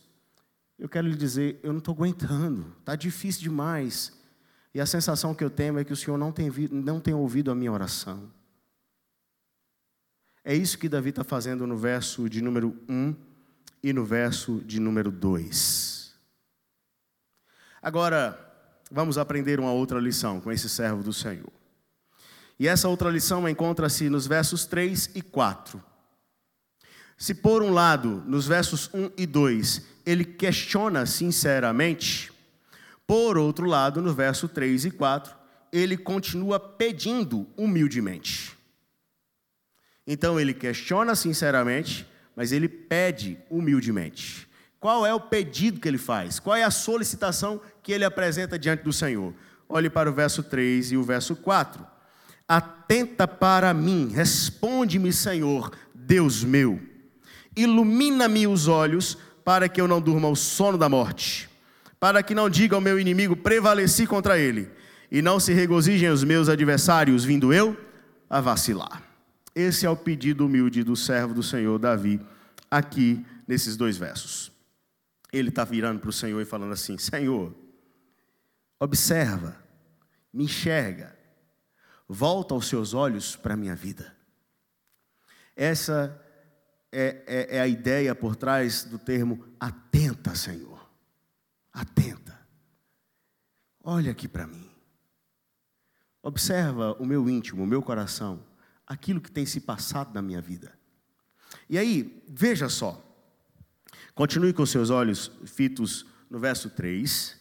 Eu 0.78 0.88
quero 0.88 1.08
lhe 1.08 1.16
dizer, 1.16 1.58
eu 1.62 1.72
não 1.72 1.78
estou 1.78 1.94
aguentando, 1.94 2.76
está 2.80 2.94
difícil 2.94 3.42
demais. 3.42 4.17
E 4.74 4.80
a 4.80 4.86
sensação 4.86 5.34
que 5.34 5.42
eu 5.42 5.50
tenho 5.50 5.78
é 5.78 5.84
que 5.84 5.92
o 5.92 5.96
Senhor 5.96 6.18
não 6.18 6.30
tem, 6.30 6.50
não 6.70 7.00
tem 7.00 7.14
ouvido 7.14 7.50
a 7.50 7.54
minha 7.54 7.72
oração. 7.72 8.30
É 10.44 10.54
isso 10.54 10.78
que 10.78 10.88
Davi 10.88 11.10
está 11.10 11.24
fazendo 11.24 11.66
no 11.66 11.76
verso 11.76 12.28
de 12.28 12.40
número 12.40 12.76
1 12.88 13.14
e 13.82 13.92
no 13.92 14.04
verso 14.04 14.62
de 14.64 14.80
número 14.80 15.10
2. 15.10 16.14
Agora, 17.82 18.38
vamos 18.90 19.18
aprender 19.18 19.60
uma 19.60 19.72
outra 19.72 20.00
lição 20.00 20.40
com 20.40 20.50
esse 20.50 20.68
servo 20.68 21.02
do 21.02 21.12
Senhor. 21.12 21.52
E 22.58 22.66
essa 22.66 22.88
outra 22.88 23.10
lição 23.10 23.48
encontra-se 23.48 24.08
nos 24.08 24.26
versos 24.26 24.66
3 24.66 25.10
e 25.14 25.22
4. 25.22 25.82
Se 27.16 27.34
por 27.34 27.62
um 27.62 27.72
lado, 27.72 28.22
nos 28.26 28.46
versos 28.46 28.90
1 28.92 29.10
e 29.16 29.26
2, 29.26 29.82
ele 30.06 30.24
questiona 30.24 31.04
sinceramente, 31.04 32.32
por 33.08 33.38
outro 33.38 33.64
lado, 33.64 34.02
no 34.02 34.12
verso 34.12 34.46
3 34.46 34.84
e 34.84 34.90
4, 34.90 35.34
ele 35.72 35.96
continua 35.96 36.60
pedindo 36.60 37.46
humildemente. 37.56 38.54
Então 40.06 40.38
ele 40.38 40.52
questiona 40.52 41.14
sinceramente, 41.14 42.06
mas 42.36 42.52
ele 42.52 42.68
pede 42.68 43.38
humildemente. 43.48 44.46
Qual 44.78 45.06
é 45.06 45.14
o 45.14 45.20
pedido 45.20 45.80
que 45.80 45.88
ele 45.88 45.96
faz? 45.96 46.38
Qual 46.38 46.54
é 46.54 46.64
a 46.64 46.70
solicitação 46.70 47.62
que 47.82 47.92
ele 47.92 48.04
apresenta 48.04 48.58
diante 48.58 48.82
do 48.82 48.92
Senhor? 48.92 49.32
Olhe 49.66 49.88
para 49.88 50.10
o 50.10 50.12
verso 50.12 50.42
3 50.42 50.92
e 50.92 50.98
o 50.98 51.02
verso 51.02 51.34
4. 51.34 51.86
Atenta 52.46 53.26
para 53.26 53.72
mim, 53.72 54.10
responde-me, 54.12 55.14
Senhor, 55.14 55.72
Deus 55.94 56.44
meu. 56.44 56.78
Ilumina-me 57.56 58.46
os 58.46 58.68
olhos 58.68 59.16
para 59.42 59.66
que 59.66 59.80
eu 59.80 59.88
não 59.88 59.98
durma 59.98 60.28
o 60.28 60.36
sono 60.36 60.76
da 60.76 60.90
morte 60.90 61.47
para 62.00 62.22
que 62.22 62.34
não 62.34 62.48
diga 62.48 62.76
ao 62.76 62.80
meu 62.80 62.98
inimigo, 62.98 63.36
prevaleci 63.36 64.06
contra 64.06 64.38
ele, 64.38 64.70
e 65.10 65.20
não 65.20 65.40
se 65.40 65.52
regozijem 65.52 66.10
os 66.10 66.22
meus 66.22 66.48
adversários, 66.48 67.24
vindo 67.24 67.52
eu 67.52 67.76
a 68.28 68.40
vacilar. 68.40 69.02
Esse 69.54 69.86
é 69.86 69.90
o 69.90 69.96
pedido 69.96 70.46
humilde 70.46 70.84
do 70.84 70.94
servo 70.94 71.34
do 71.34 71.42
Senhor 71.42 71.78
Davi, 71.78 72.20
aqui 72.70 73.24
nesses 73.46 73.76
dois 73.76 73.96
versos. 73.96 74.52
Ele 75.32 75.48
está 75.48 75.64
virando 75.64 76.00
para 76.00 76.10
o 76.10 76.12
Senhor 76.12 76.40
e 76.40 76.44
falando 76.44 76.72
assim: 76.72 76.96
Senhor, 76.96 77.54
observa, 78.78 79.56
me 80.32 80.44
enxerga, 80.44 81.16
volta 82.08 82.54
os 82.54 82.68
seus 82.68 82.94
olhos 82.94 83.34
para 83.34 83.54
a 83.54 83.56
minha 83.56 83.74
vida. 83.74 84.14
Essa 85.56 86.16
é, 86.92 87.22
é, 87.26 87.56
é 87.56 87.60
a 87.60 87.66
ideia 87.66 88.14
por 88.14 88.36
trás 88.36 88.84
do 88.84 88.98
termo 88.98 89.44
atenta, 89.58 90.34
Senhor 90.34 90.77
atenta. 91.80 92.38
Olha 93.82 94.10
aqui 94.10 94.26
para 94.26 94.46
mim. 94.46 94.68
Observa 96.22 96.94
o 96.98 97.06
meu 97.06 97.28
íntimo, 97.28 97.62
o 97.62 97.66
meu 97.66 97.80
coração, 97.80 98.44
aquilo 98.86 99.20
que 99.20 99.30
tem 99.30 99.46
se 99.46 99.60
passado 99.60 100.12
na 100.12 100.20
minha 100.20 100.40
vida. 100.40 100.76
E 101.70 101.78
aí, 101.78 102.22
veja 102.28 102.68
só. 102.68 103.02
Continue 104.14 104.52
com 104.52 104.66
seus 104.66 104.90
olhos 104.90 105.30
fitos 105.46 106.04
no 106.28 106.38
verso 106.38 106.68
3, 106.70 107.38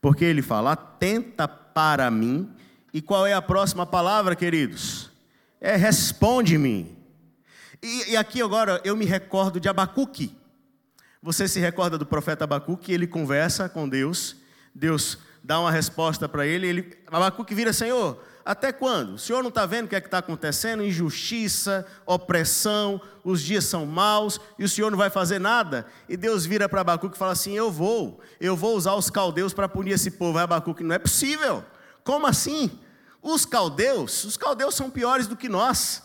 porque 0.00 0.24
ele 0.24 0.42
fala: 0.42 0.72
atenta 0.72 1.48
para 1.48 2.10
mim. 2.10 2.54
E 2.92 3.02
qual 3.02 3.26
é 3.26 3.32
a 3.32 3.42
próxima 3.42 3.86
palavra, 3.86 4.36
queridos? 4.36 5.10
É 5.60 5.76
responde-me. 5.76 6.96
E, 7.82 8.12
e, 8.12 8.16
aqui 8.16 8.42
agora 8.42 8.80
eu 8.84 8.96
me 8.96 9.04
recordo 9.04 9.60
de 9.60 9.68
Abacuque. 9.68 10.37
Você 11.22 11.48
se 11.48 11.60
recorda 11.60 11.98
do 11.98 12.06
profeta 12.06 12.44
Abacuque? 12.44 12.92
Ele 12.92 13.06
conversa 13.06 13.68
com 13.68 13.88
Deus, 13.88 14.36
Deus 14.74 15.18
dá 15.42 15.58
uma 15.60 15.70
resposta 15.70 16.28
para 16.28 16.46
ele, 16.46 16.66
ele 16.66 16.98
Abacuque 17.06 17.54
vira: 17.54 17.72
Senhor, 17.72 18.22
até 18.44 18.72
quando? 18.72 19.14
O 19.14 19.18
senhor 19.18 19.42
não 19.42 19.50
está 19.50 19.66
vendo 19.66 19.84
o 19.84 19.88
que 19.88 19.94
é 19.94 19.98
está 19.98 20.18
acontecendo? 20.18 20.82
Injustiça, 20.82 21.86
opressão, 22.06 23.00
os 23.22 23.42
dias 23.42 23.64
são 23.64 23.84
maus 23.84 24.40
e 24.58 24.64
o 24.64 24.68
senhor 24.68 24.90
não 24.90 24.96
vai 24.96 25.10
fazer 25.10 25.38
nada? 25.38 25.86
E 26.08 26.16
Deus 26.16 26.46
vira 26.46 26.68
para 26.68 26.80
Abacuque 26.80 27.14
e 27.14 27.18
fala 27.18 27.32
assim: 27.32 27.52
Eu 27.52 27.70
vou, 27.70 28.20
eu 28.40 28.56
vou 28.56 28.76
usar 28.76 28.94
os 28.94 29.10
caldeus 29.10 29.52
para 29.52 29.68
punir 29.68 29.92
esse 29.92 30.12
povo. 30.12 30.38
Aí 30.38 30.44
Abacuque, 30.44 30.82
não 30.82 30.94
é 30.94 30.98
possível. 30.98 31.64
Como 32.02 32.26
assim? 32.26 32.70
Os 33.20 33.44
caldeus, 33.44 34.24
os 34.24 34.36
caldeus 34.36 34.74
são 34.74 34.88
piores 34.88 35.26
do 35.26 35.36
que 35.36 35.48
nós. 35.48 36.02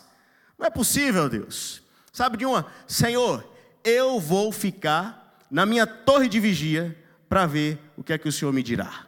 Não 0.58 0.66
é 0.66 0.70
possível, 0.70 1.28
Deus. 1.28 1.82
Sabe 2.12 2.36
de 2.36 2.44
uma? 2.44 2.66
Senhor, 2.86 3.53
eu 3.84 4.18
vou 4.18 4.50
ficar 4.50 5.38
na 5.50 5.66
minha 5.66 5.86
torre 5.86 6.28
de 6.28 6.40
vigia 6.40 6.96
para 7.28 7.46
ver 7.46 7.78
o 7.96 8.02
que 8.02 8.12
é 8.12 8.18
que 8.18 8.28
o 8.28 8.32
Senhor 8.32 8.52
me 8.52 8.62
dirá. 8.62 9.06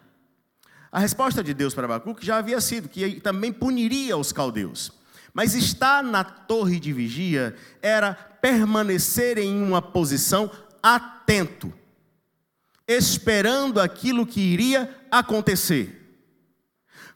A 0.92 1.00
resposta 1.00 1.42
de 1.42 1.52
Deus 1.52 1.74
para 1.74 1.86
Abacuque 1.86 2.24
já 2.24 2.36
havia 2.36 2.60
sido 2.60 2.88
que 2.88 3.20
também 3.20 3.52
puniria 3.52 4.16
os 4.16 4.32
caldeus. 4.32 4.92
Mas 5.32 5.54
estar 5.54 6.02
na 6.02 6.24
torre 6.24 6.80
de 6.80 6.92
vigia 6.92 7.54
era 7.82 8.14
permanecer 8.14 9.36
em 9.38 9.62
uma 9.62 9.82
posição 9.82 10.50
atento, 10.82 11.72
esperando 12.88 13.80
aquilo 13.80 14.26
que 14.26 14.40
iria 14.40 14.94
acontecer. 15.10 16.20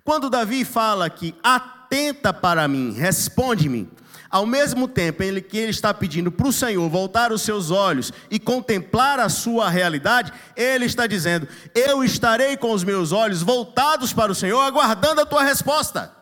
Quando 0.05 0.29
Davi 0.29 0.64
fala 0.64 1.09
que 1.09 1.35
atenta 1.43 2.33
para 2.33 2.67
mim, 2.69 2.93
responde-me, 2.93 3.88
ao 4.30 4.46
mesmo 4.46 4.87
tempo 4.87 5.22
em 5.22 5.42
que 5.42 5.58
ele 5.58 5.70
está 5.70 5.92
pedindo 5.92 6.30
para 6.30 6.46
o 6.46 6.52
Senhor 6.52 6.88
voltar 6.88 7.32
os 7.32 7.42
seus 7.42 7.70
olhos 7.70 8.12
e 8.30 8.38
contemplar 8.38 9.18
a 9.18 9.28
sua 9.28 9.68
realidade, 9.68 10.32
ele 10.56 10.84
está 10.84 11.06
dizendo: 11.06 11.49
Eu 11.75 12.04
estarei 12.04 12.56
com 12.56 12.72
os 12.72 12.84
meus 12.84 13.10
olhos 13.10 13.42
voltados 13.42 14.12
para 14.12 14.30
o 14.30 14.34
Senhor, 14.34 14.60
aguardando 14.60 15.20
a 15.20 15.26
tua 15.26 15.42
resposta. 15.42 16.14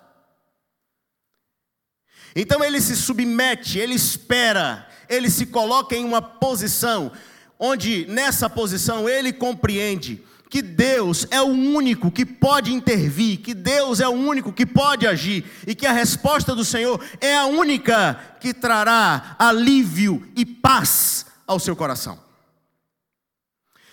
Então 2.34 2.64
ele 2.64 2.80
se 2.80 2.96
submete, 2.96 3.78
ele 3.78 3.94
espera, 3.94 4.86
ele 5.08 5.28
se 5.28 5.46
coloca 5.46 5.94
em 5.94 6.04
uma 6.04 6.22
posição 6.22 7.12
onde 7.58 8.06
nessa 8.06 8.48
posição 8.48 9.08
ele 9.08 9.32
compreende 9.32 10.22
que 10.48 10.62
Deus 10.62 11.26
é 11.30 11.40
o 11.40 11.46
único 11.46 12.10
que 12.10 12.24
pode 12.24 12.72
intervir, 12.72 13.40
que 13.40 13.52
Deus 13.52 14.00
é 14.00 14.08
o 14.08 14.12
único 14.12 14.52
que 14.52 14.64
pode 14.64 15.06
agir 15.06 15.44
e 15.66 15.74
que 15.74 15.86
a 15.86 15.92
resposta 15.92 16.54
do 16.54 16.64
Senhor 16.64 17.02
é 17.20 17.36
a 17.36 17.44
única 17.44 18.14
que 18.40 18.54
trará 18.54 19.36
alívio 19.38 20.26
e 20.34 20.46
paz 20.46 21.26
ao 21.46 21.60
seu 21.60 21.76
coração. 21.76 22.18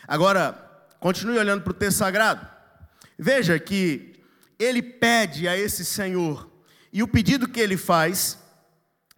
Agora, 0.08 0.54
continue 1.00 1.38
olhando 1.38 1.62
para 1.64 1.72
o 1.72 1.76
texto 1.76 1.98
sagrado. 1.98 2.48
Veja 3.18 3.60
que 3.60 4.24
ele 4.58 4.82
pede 4.82 5.48
a 5.48 5.58
esse 5.58 5.84
Senhor, 5.84 6.50
e 6.92 7.04
o 7.04 7.08
pedido 7.08 7.48
que 7.48 7.60
ele 7.60 7.76
faz 7.76 8.38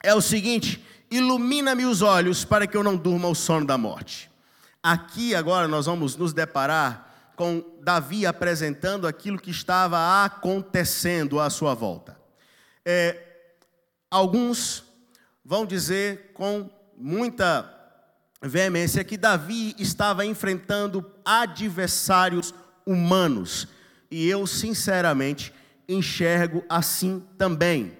é 0.03 0.13
o 0.13 0.21
seguinte: 0.21 0.83
ilumina-me 1.11 1.85
os 1.85 2.01
olhos 2.01 2.43
para 2.43 2.65
que 2.65 2.75
eu 2.75 2.83
não 2.83 2.95
durma 2.95 3.27
o 3.27 3.35
sono 3.35 3.65
da 3.65 3.77
morte. 3.77 4.31
Aqui 4.81 5.35
agora 5.35 5.67
nós 5.67 5.85
vamos 5.85 6.15
nos 6.15 6.33
deparar 6.33 7.06
com 7.37 7.63
Davi 7.83 8.25
apresentando 8.25 9.05
aquilo 9.05 9.37
que 9.37 9.51
estava 9.51 10.25
acontecendo 10.25 11.39
à 11.39 11.51
sua 11.51 11.75
volta. 11.75 12.19
É, 12.83 13.15
alguns 14.09 14.83
vão 15.45 15.63
dizer 15.63 16.31
com 16.33 16.67
muita 16.97 17.71
veemência 18.41 19.03
que 19.03 19.15
Davi 19.15 19.75
estava 19.77 20.25
enfrentando 20.25 21.05
adversários 21.23 22.55
humanos. 22.83 23.67
E 24.09 24.27
eu, 24.27 24.47
sinceramente, 24.47 25.53
enxergo 25.87 26.65
assim 26.67 27.23
também. 27.37 27.95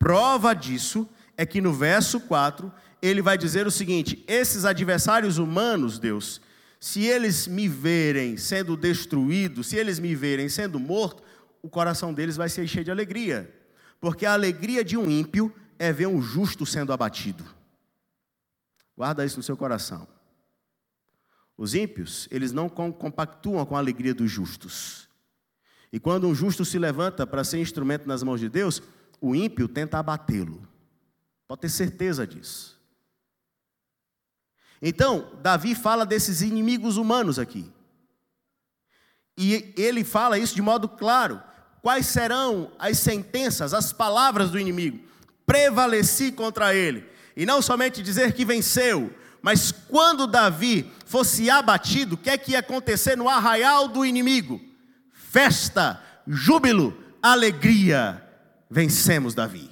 Prova 0.00 0.52
disso 0.52 1.08
é 1.36 1.46
que 1.46 1.60
no 1.60 1.72
verso 1.72 2.18
4 2.22 2.72
ele 3.00 3.22
vai 3.22 3.38
dizer 3.38 3.68
o 3.68 3.70
seguinte: 3.70 4.24
esses 4.26 4.64
adversários 4.64 5.38
humanos, 5.38 6.00
Deus, 6.00 6.40
se 6.80 7.04
eles 7.04 7.46
me 7.46 7.68
verem 7.68 8.36
sendo 8.36 8.76
destruídos, 8.76 9.68
se 9.68 9.76
eles 9.76 9.98
me 9.98 10.14
verem 10.14 10.48
sendo 10.48 10.78
morto, 10.78 11.22
o 11.62 11.68
coração 11.68 12.14
deles 12.14 12.36
vai 12.36 12.48
se 12.48 12.62
encher 12.62 12.84
de 12.84 12.90
alegria, 12.90 13.52
porque 14.00 14.24
a 14.24 14.32
alegria 14.32 14.84
de 14.84 14.96
um 14.96 15.10
ímpio 15.10 15.52
é 15.78 15.92
ver 15.92 16.06
um 16.06 16.22
justo 16.22 16.64
sendo 16.64 16.92
abatido. 16.92 17.44
Guarda 18.96 19.24
isso 19.24 19.36
no 19.36 19.42
seu 19.42 19.56
coração. 19.56 20.06
Os 21.56 21.74
ímpios, 21.74 22.28
eles 22.30 22.52
não 22.52 22.68
compactuam 22.68 23.66
com 23.66 23.74
a 23.74 23.78
alegria 23.80 24.14
dos 24.14 24.30
justos. 24.30 25.08
E 25.92 25.98
quando 25.98 26.28
um 26.28 26.34
justo 26.34 26.64
se 26.64 26.78
levanta 26.78 27.26
para 27.26 27.42
ser 27.42 27.58
instrumento 27.58 28.06
nas 28.06 28.22
mãos 28.22 28.38
de 28.38 28.48
Deus, 28.48 28.80
o 29.20 29.34
ímpio 29.34 29.66
tenta 29.66 29.98
abatê-lo. 29.98 30.62
Pode 31.48 31.62
ter 31.62 31.68
certeza 31.68 32.24
disso. 32.26 32.77
Então, 34.80 35.32
Davi 35.42 35.74
fala 35.74 36.06
desses 36.06 36.40
inimigos 36.40 36.96
humanos 36.96 37.38
aqui. 37.38 37.70
E 39.36 39.72
ele 39.76 40.04
fala 40.04 40.38
isso 40.38 40.54
de 40.54 40.62
modo 40.62 40.88
claro. 40.88 41.42
Quais 41.82 42.06
serão 42.06 42.72
as 42.78 42.98
sentenças, 42.98 43.72
as 43.72 43.92
palavras 43.92 44.50
do 44.50 44.58
inimigo? 44.58 44.98
Prevaleci 45.46 46.32
contra 46.32 46.74
ele. 46.74 47.08
E 47.36 47.46
não 47.46 47.62
somente 47.62 48.02
dizer 48.02 48.32
que 48.32 48.44
venceu, 48.44 49.14
mas 49.40 49.70
quando 49.70 50.26
Davi 50.26 50.90
fosse 51.06 51.48
abatido, 51.48 52.16
o 52.16 52.18
que 52.18 52.30
é 52.30 52.36
que 52.36 52.52
ia 52.52 52.58
acontecer 52.58 53.16
no 53.16 53.28
arraial 53.28 53.86
do 53.86 54.04
inimigo? 54.04 54.60
Festa, 55.12 56.02
júbilo, 56.26 56.96
alegria. 57.22 58.24
Vencemos 58.68 59.34
Davi. 59.34 59.70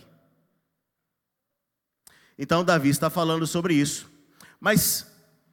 Então, 2.39 2.65
Davi 2.65 2.89
está 2.89 3.11
falando 3.11 3.47
sobre 3.47 3.75
isso. 3.75 4.16
Mas 4.61 5.07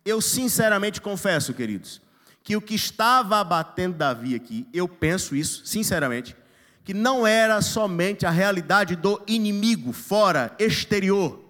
eu 0.06 0.22
sinceramente 0.22 1.02
confesso, 1.02 1.54
queridos, 1.54 2.02
que 2.44 2.56
o 2.56 2.62
que 2.62 2.76
estava 2.76 3.40
abatendo 3.40 3.98
Davi 3.98 4.36
aqui, 4.36 4.68
eu 4.74 4.88
penso 4.88 5.36
isso, 5.36 5.66
sinceramente, 5.66 6.36
que 6.84 6.94
não 6.94 7.26
era 7.26 7.62
somente 7.62 8.26
a 8.26 8.30
realidade 8.30 8.96
do 8.96 9.22
inimigo 9.28 9.94
fora, 9.94 10.56
exterior 10.60 11.44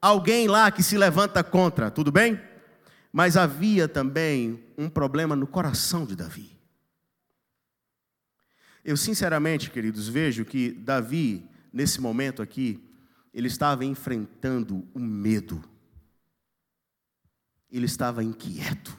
alguém 0.00 0.46
lá 0.46 0.70
que 0.70 0.82
se 0.82 0.96
levanta 0.96 1.42
contra, 1.42 1.90
tudo 1.90 2.12
bem? 2.12 2.40
Mas 3.12 3.36
havia 3.36 3.88
também 3.88 4.62
um 4.76 4.88
problema 4.88 5.34
no 5.34 5.46
coração 5.46 6.04
de 6.04 6.14
Davi. 6.14 6.56
Eu, 8.84 8.96
sinceramente, 8.96 9.70
queridos, 9.70 10.08
vejo 10.08 10.44
que 10.44 10.70
Davi, 10.70 11.48
nesse 11.72 12.00
momento 12.00 12.40
aqui, 12.40 12.80
ele 13.34 13.48
estava 13.48 13.84
enfrentando 13.84 14.86
o 14.94 15.00
medo, 15.00 15.62
ele 17.70 17.86
estava 17.86 18.22
inquieto, 18.22 18.96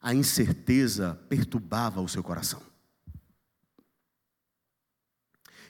a 0.00 0.14
incerteza 0.14 1.14
perturbava 1.28 2.00
o 2.00 2.08
seu 2.08 2.22
coração. 2.22 2.60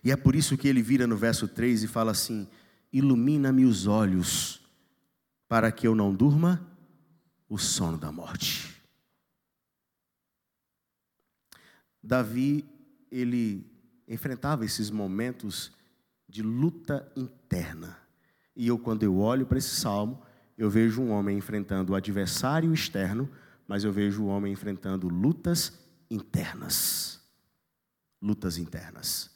E 0.02 0.11
é 0.11 0.16
por 0.16 0.35
isso 0.35 0.56
que 0.56 0.66
ele 0.66 0.82
vira 0.82 1.06
no 1.06 1.16
verso 1.16 1.46
3 1.46 1.85
e 1.85 1.88
fala 1.88 2.11
assim: 2.11 2.48
ilumina-me 2.92 3.64
os 3.64 3.87
olhos, 3.87 4.61
para 5.46 5.70
que 5.70 5.87
eu 5.87 5.94
não 5.94 6.14
durma 6.14 6.66
o 7.48 7.58
sono 7.58 7.98
da 7.98 8.11
morte. 8.11 8.82
Davi, 12.02 12.68
ele 13.11 13.70
enfrentava 14.08 14.64
esses 14.64 14.90
momentos 14.90 15.70
de 16.28 16.42
luta 16.42 17.11
interna. 17.14 17.98
E 18.56 18.66
eu, 18.66 18.78
quando 18.78 19.02
eu 19.02 19.18
olho 19.18 19.46
para 19.46 19.58
esse 19.58 19.76
salmo, 19.76 20.22
eu 20.57 20.69
vejo 20.69 21.03
um 21.03 21.11
homem 21.11 21.38
enfrentando 21.38 21.93
o 21.93 21.97
adversário 21.97 22.73
externo, 22.73 23.29
mas 23.67 23.85
eu 23.85 23.93
vejo 23.93 24.25
o 24.25 24.27
homem 24.27 24.53
enfrentando 24.53 25.09
lutas 25.09 25.79
internas. 26.11 27.21
Lutas 28.21 28.59
internas. 28.59 29.31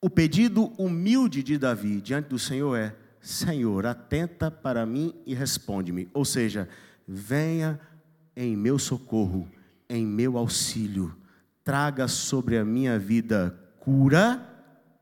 O 0.00 0.08
pedido 0.08 0.66
humilde 0.80 1.42
de 1.42 1.58
Davi 1.58 2.00
diante 2.00 2.28
do 2.28 2.38
Senhor 2.38 2.76
é: 2.76 2.96
Senhor, 3.20 3.84
atenta 3.84 4.50
para 4.50 4.86
mim 4.86 5.14
e 5.26 5.34
responde-me. 5.34 6.08
Ou 6.14 6.24
seja, 6.24 6.68
venha 7.06 7.80
em 8.36 8.56
meu 8.56 8.78
socorro, 8.78 9.50
em 9.88 10.06
meu 10.06 10.38
auxílio, 10.38 11.16
traga 11.64 12.06
sobre 12.06 12.56
a 12.56 12.64
minha 12.64 12.98
vida 12.98 13.58
cura 13.80 14.44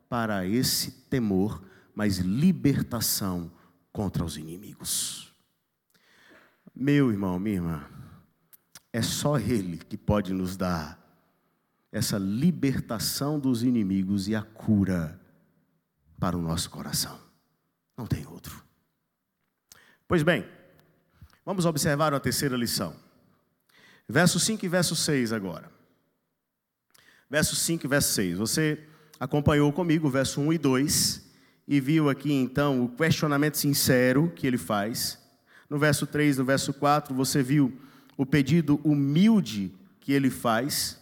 para 0.08 0.46
esse 0.46 0.90
temor, 0.90 1.62
mas 1.94 2.18
libertação 2.18 3.50
contra 3.96 4.22
os 4.22 4.36
inimigos. 4.36 5.32
Meu 6.74 7.10
irmão, 7.10 7.38
minha 7.38 7.54
irmã, 7.56 7.88
é 8.92 9.00
só 9.00 9.38
Ele 9.38 9.78
que 9.78 9.96
pode 9.96 10.34
nos 10.34 10.54
dar 10.54 11.02
essa 11.90 12.18
libertação 12.18 13.40
dos 13.40 13.62
inimigos 13.62 14.28
e 14.28 14.34
a 14.34 14.42
cura 14.42 15.18
para 16.20 16.36
o 16.36 16.42
nosso 16.42 16.68
coração. 16.68 17.18
Não 17.96 18.06
tem 18.06 18.26
outro. 18.26 18.62
Pois 20.06 20.22
bem, 20.22 20.46
vamos 21.42 21.64
observar 21.64 22.12
a 22.12 22.20
terceira 22.20 22.54
lição. 22.54 22.94
Verso 24.06 24.38
5 24.38 24.62
e 24.62 24.68
verso 24.68 24.94
6 24.94 25.32
agora. 25.32 25.72
Verso 27.30 27.56
5 27.56 27.86
e 27.86 27.88
verso 27.88 28.12
6. 28.12 28.36
Você 28.36 28.86
acompanhou 29.18 29.72
comigo 29.72 30.10
verso 30.10 30.42
1 30.42 30.52
e 30.52 30.58
2 30.58 31.25
e 31.66 31.80
viu 31.80 32.08
aqui 32.08 32.32
então 32.32 32.84
o 32.84 32.88
questionamento 32.88 33.58
sincero 33.58 34.32
que 34.34 34.46
ele 34.46 34.58
faz. 34.58 35.18
No 35.68 35.78
verso 35.78 36.06
3, 36.06 36.38
no 36.38 36.44
verso 36.44 36.72
4, 36.72 37.14
você 37.14 37.42
viu 37.42 37.80
o 38.16 38.24
pedido 38.24 38.80
humilde 38.84 39.74
que 40.00 40.12
ele 40.12 40.30
faz. 40.30 40.98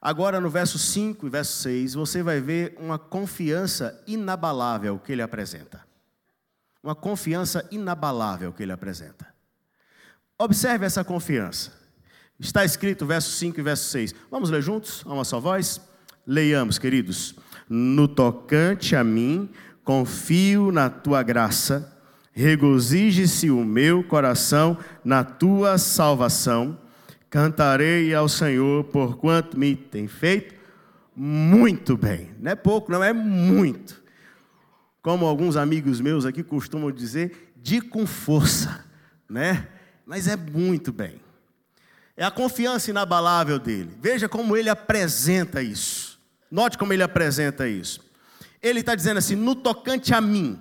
Agora, 0.00 0.40
no 0.40 0.50
verso 0.50 0.78
5 0.78 1.26
e 1.26 1.30
verso 1.30 1.62
6, 1.62 1.94
você 1.94 2.22
vai 2.22 2.40
ver 2.40 2.74
uma 2.78 2.98
confiança 2.98 4.02
inabalável 4.06 4.98
que 4.98 5.12
ele 5.12 5.22
apresenta. 5.22 5.84
Uma 6.82 6.94
confiança 6.94 7.66
inabalável 7.70 8.52
que 8.52 8.62
ele 8.62 8.72
apresenta. 8.72 9.26
Observe 10.38 10.86
essa 10.86 11.04
confiança. 11.04 11.72
Está 12.38 12.64
escrito 12.64 13.04
verso 13.04 13.30
5 13.32 13.60
e 13.60 13.62
verso 13.62 13.90
6. 13.90 14.14
Vamos 14.30 14.48
ler 14.48 14.62
juntos, 14.62 15.02
a 15.04 15.12
uma 15.12 15.24
só 15.24 15.38
voz? 15.38 15.80
Leiamos, 16.26 16.78
queridos. 16.78 17.34
No 17.68 18.08
tocante 18.08 18.96
a 18.96 19.04
mim, 19.04 19.50
confio 19.90 20.70
na 20.70 20.88
tua 20.88 21.20
graça, 21.20 21.92
regozije-se 22.32 23.50
o 23.50 23.64
meu 23.64 24.04
coração 24.04 24.78
na 25.04 25.24
tua 25.24 25.78
salvação 25.78 26.78
Cantarei 27.28 28.12
ao 28.12 28.28
Senhor 28.28 28.84
por 28.84 29.16
quanto 29.16 29.56
me 29.56 29.76
tem 29.76 30.08
feito 30.08 30.54
muito 31.14 31.96
bem. 31.96 32.30
Não 32.40 32.52
é 32.52 32.54
pouco, 32.56 32.90
não 32.90 33.02
é 33.02 33.12
muito. 33.12 34.00
Como 35.02 35.26
alguns 35.26 35.56
amigos 35.56 36.00
meus 36.00 36.24
aqui 36.24 36.42
costumam 36.42 36.90
dizer, 36.90 37.52
de 37.56 37.80
com 37.80 38.04
força, 38.06 38.84
né? 39.28 39.68
Mas 40.04 40.26
é 40.26 40.36
muito 40.36 40.92
bem. 40.92 41.20
É 42.16 42.24
a 42.24 42.30
confiança 42.32 42.90
inabalável 42.90 43.60
dele. 43.60 43.90
Veja 44.00 44.28
como 44.28 44.56
ele 44.56 44.68
apresenta 44.68 45.62
isso. 45.62 46.20
Note 46.50 46.76
como 46.76 46.92
ele 46.92 47.02
apresenta 47.02 47.68
isso. 47.68 48.09
Ele 48.62 48.80
está 48.80 48.94
dizendo 48.94 49.18
assim: 49.18 49.34
no 49.34 49.54
tocante 49.54 50.14
a 50.14 50.20
mim, 50.20 50.58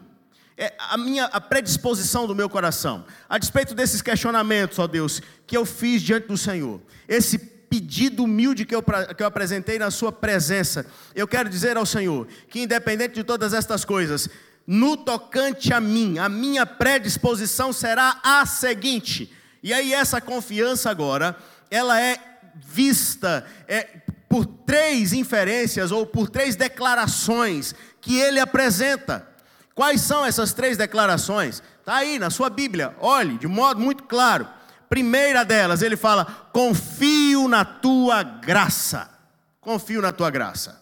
é 0.58 0.74
a 0.78 0.98
minha 0.98 1.26
a 1.26 1.40
predisposição 1.40 2.28
do 2.28 2.36
meu 2.36 2.50
coração, 2.50 3.06
a 3.28 3.38
despeito 3.38 3.74
desses 3.74 4.02
questionamentos, 4.02 4.78
ó 4.80 4.88
Deus, 4.88 5.22
que 5.48 5.56
eu 5.56 5.66
fiz 5.66 6.02
diante 6.02 6.28
do 6.28 6.38
Senhor, 6.38 6.82
esse 7.08 7.38
pedido 7.38 8.24
humilde 8.24 8.66
que 8.66 8.76
eu, 8.76 8.84
que 8.84 9.24
eu 9.24 9.28
apresentei 9.28 9.78
na 9.78 9.92
Sua 9.92 10.12
presença, 10.12 10.86
eu 11.14 11.28
quero 11.28 11.48
dizer 11.50 11.78
ao 11.78 11.86
Senhor 11.86 12.28
que, 12.50 12.62
independente 12.62 13.14
de 13.14 13.24
todas 13.24 13.54
estas 13.54 13.86
coisas, 13.86 14.28
no 14.66 14.98
tocante 14.98 15.74
a 15.74 15.80
mim, 15.80 16.18
a 16.18 16.28
minha 16.28 16.66
predisposição 16.66 17.72
será 17.72 18.20
a 18.24 18.46
seguinte, 18.46 19.32
e 19.62 19.74
aí 19.74 19.94
essa 19.94 20.20
confiança 20.20 20.90
agora, 20.90 21.38
ela 21.70 22.00
é 22.02 22.18
vista 22.56 23.46
é, 23.68 24.02
por 24.30 24.46
três 24.46 25.12
inferências 25.12 25.92
ou 25.92 26.06
por 26.06 26.30
três 26.30 26.56
declarações 26.56 27.74
que 28.00 28.20
ele 28.20 28.40
apresenta. 28.40 29.28
Quais 29.74 30.02
são 30.02 30.24
essas 30.24 30.54
três 30.54 30.78
declarações? 30.78 31.64
Está 31.80 31.96
aí 31.96 32.20
na 32.20 32.30
sua 32.30 32.50
Bíblia, 32.50 32.96
olhe 33.00 33.38
de 33.40 33.48
modo 33.48 33.82
muito 33.82 34.04
claro. 34.04 34.48
Primeira 34.88 35.44
delas, 35.44 35.82
ele 35.82 35.98
fala: 35.98 36.26
confio 36.54 37.48
na 37.48 37.66
tua 37.66 38.22
graça. 38.24 39.10
Confio 39.60 40.02
na 40.02 40.12
tua 40.12 40.30
graça. 40.30 40.80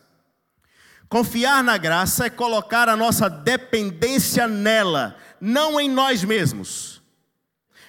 Confiar 1.09 1.63
na 1.63 1.77
graça 1.77 2.25
é 2.25 2.29
colocar 2.29 2.89
a 2.89 2.97
nossa 2.97 3.29
dependência 3.29 4.47
nela, 4.47 5.15
não 5.39 5.79
em 5.79 5.89
nós 5.89 6.23
mesmos. 6.23 7.01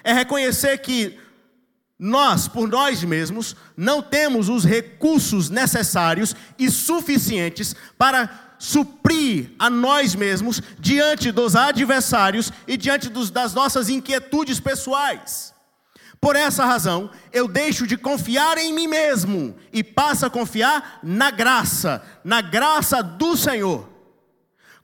É 0.04 0.12
reconhecer 0.12 0.78
que 0.78 1.18
nós, 1.98 2.46
por 2.46 2.68
nós 2.68 3.02
mesmos, 3.02 3.56
não 3.76 4.00
temos 4.00 4.48
os 4.48 4.64
recursos 4.64 5.50
necessários 5.50 6.34
e 6.58 6.70
suficientes 6.70 7.74
para 7.96 8.54
suprir 8.58 9.52
a 9.58 9.68
nós 9.68 10.14
mesmos 10.14 10.60
diante 10.78 11.32
dos 11.32 11.56
adversários 11.56 12.52
e 12.66 12.76
diante 12.76 13.08
dos, 13.08 13.30
das 13.30 13.52
nossas 13.52 13.88
inquietudes 13.88 14.60
pessoais. 14.60 15.52
Por 16.20 16.34
essa 16.34 16.64
razão, 16.64 17.10
eu 17.32 17.46
deixo 17.46 17.86
de 17.86 17.96
confiar 17.96 18.58
em 18.58 18.72
mim 18.72 18.88
mesmo 18.88 19.54
e 19.72 19.84
passo 19.84 20.26
a 20.26 20.30
confiar 20.30 20.98
na 21.02 21.30
graça, 21.30 22.02
na 22.24 22.40
graça 22.40 23.02
do 23.02 23.36
Senhor. 23.36 23.87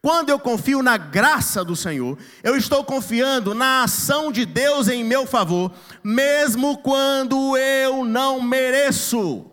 Quando 0.04 0.28
eu 0.28 0.38
confio 0.38 0.82
na 0.82 0.98
graça 0.98 1.64
do 1.64 1.74
Senhor, 1.74 2.18
eu 2.42 2.58
estou 2.58 2.84
confiando 2.84 3.54
na 3.54 3.84
ação 3.84 4.30
de 4.30 4.44
Deus 4.44 4.86
em 4.86 5.02
meu 5.02 5.26
favor, 5.26 5.72
mesmo 6.02 6.76
quando 6.76 7.56
eu 7.56 8.04
não 8.04 8.38
mereço. 8.38 9.50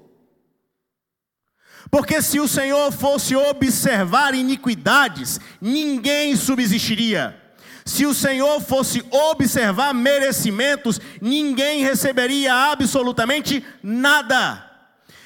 Porque 1.89 2.21
se 2.21 2.37
o 2.37 2.49
Senhor 2.49 2.91
fosse 2.91 3.33
observar 3.33 4.35
iniquidades, 4.35 5.39
ninguém 5.61 6.35
subsistiria. 6.35 7.41
Se 7.85 8.05
o 8.05 8.13
Senhor 8.13 8.59
fosse 8.59 9.01
observar 9.09 9.93
merecimentos, 9.93 10.99
ninguém 11.21 11.81
receberia 11.81 12.53
absolutamente 12.53 13.65
nada. 13.81 14.70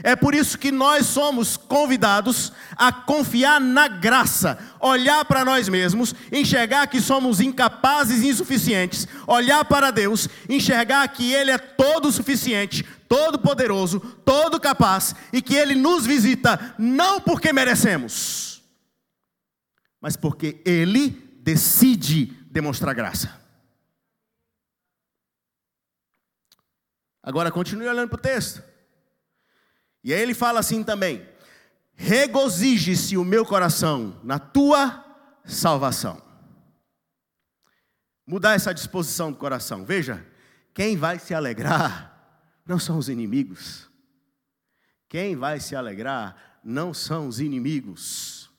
É 0.04 0.16
por 0.16 0.36
isso 0.36 0.58
que 0.58 0.72
nós 0.72 1.06
somos 1.06 1.56
convidados 1.58 2.52
a 2.76 2.92
confiar 2.92 3.60
na 3.60 3.88
graça, 3.88 4.58
olhar 4.80 5.24
para 5.26 5.46
nós 5.46 5.70
mesmos, 5.70 6.14
enxergar 6.32 6.88
que 6.88 7.00
somos 7.00 7.40
incapazes 7.40 8.22
e 8.22 8.28
insuficientes, 8.28 9.08
olhar 9.26 9.64
para 9.66 9.92
Deus, 9.92 10.28
enxergar 10.50 11.08
que 11.08 11.34
Ele 11.34 11.52
é 11.52 11.58
todo 11.58 12.12
suficiente, 12.12 12.84
todo 13.08 13.40
poderoso, 13.40 14.00
todo 14.00 14.60
capaz 14.60 15.16
e 15.32 15.42
que 15.42 15.56
Ele 15.56 15.76
nos 15.76 16.06
visita 16.06 16.76
não 16.78 17.22
porque 17.22 17.54
merecemos, 17.54 18.64
mas 20.02 20.16
porque 20.16 20.62
Ele 20.66 21.10
decide 21.42 22.26
demonstrar 22.52 22.94
graça. 22.94 23.46
Agora 27.24 27.52
continue 27.52 27.88
olhando 27.88 28.10
para 28.10 28.20
o 28.20 28.22
texto. 28.22 28.75
E 30.06 30.14
aí 30.14 30.22
ele 30.22 30.36
fala 30.36 30.60
assim 30.60 30.84
também: 30.84 31.28
regozije-se 31.96 33.18
o 33.18 33.26
meu 33.26 33.44
coração 33.44 34.22
na 34.24 34.38
tua 34.38 35.04
salvação. 35.44 36.22
Mudar 38.28 38.54
essa 38.54 38.72
disposição 38.72 39.32
do 39.32 39.38
coração. 39.40 39.84
Veja, 39.84 40.24
quem 40.76 40.96
vai 40.96 41.18
se 41.18 41.34
alegrar 41.34 42.40
não 42.64 42.78
são 42.78 43.00
os 43.00 43.10
inimigos. 43.10 43.90
Quem 45.10 45.36
vai 45.36 45.60
se 45.60 45.76
alegrar 45.76 46.60
não 46.64 46.94
são 46.94 47.28
os 47.28 47.40
inimigos. 47.40 48.52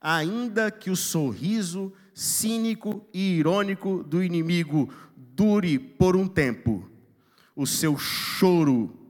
Ainda 0.00 0.70
que 0.70 0.90
o 0.90 0.96
sorriso 0.96 1.92
cínico 2.14 3.06
e 3.12 3.38
irônico 3.38 4.02
do 4.02 4.22
inimigo 4.22 4.90
dure 5.16 5.78
por 5.78 6.16
um 6.16 6.26
tempo, 6.26 6.90
o 7.54 7.66
seu 7.66 7.98
choro 7.98 9.05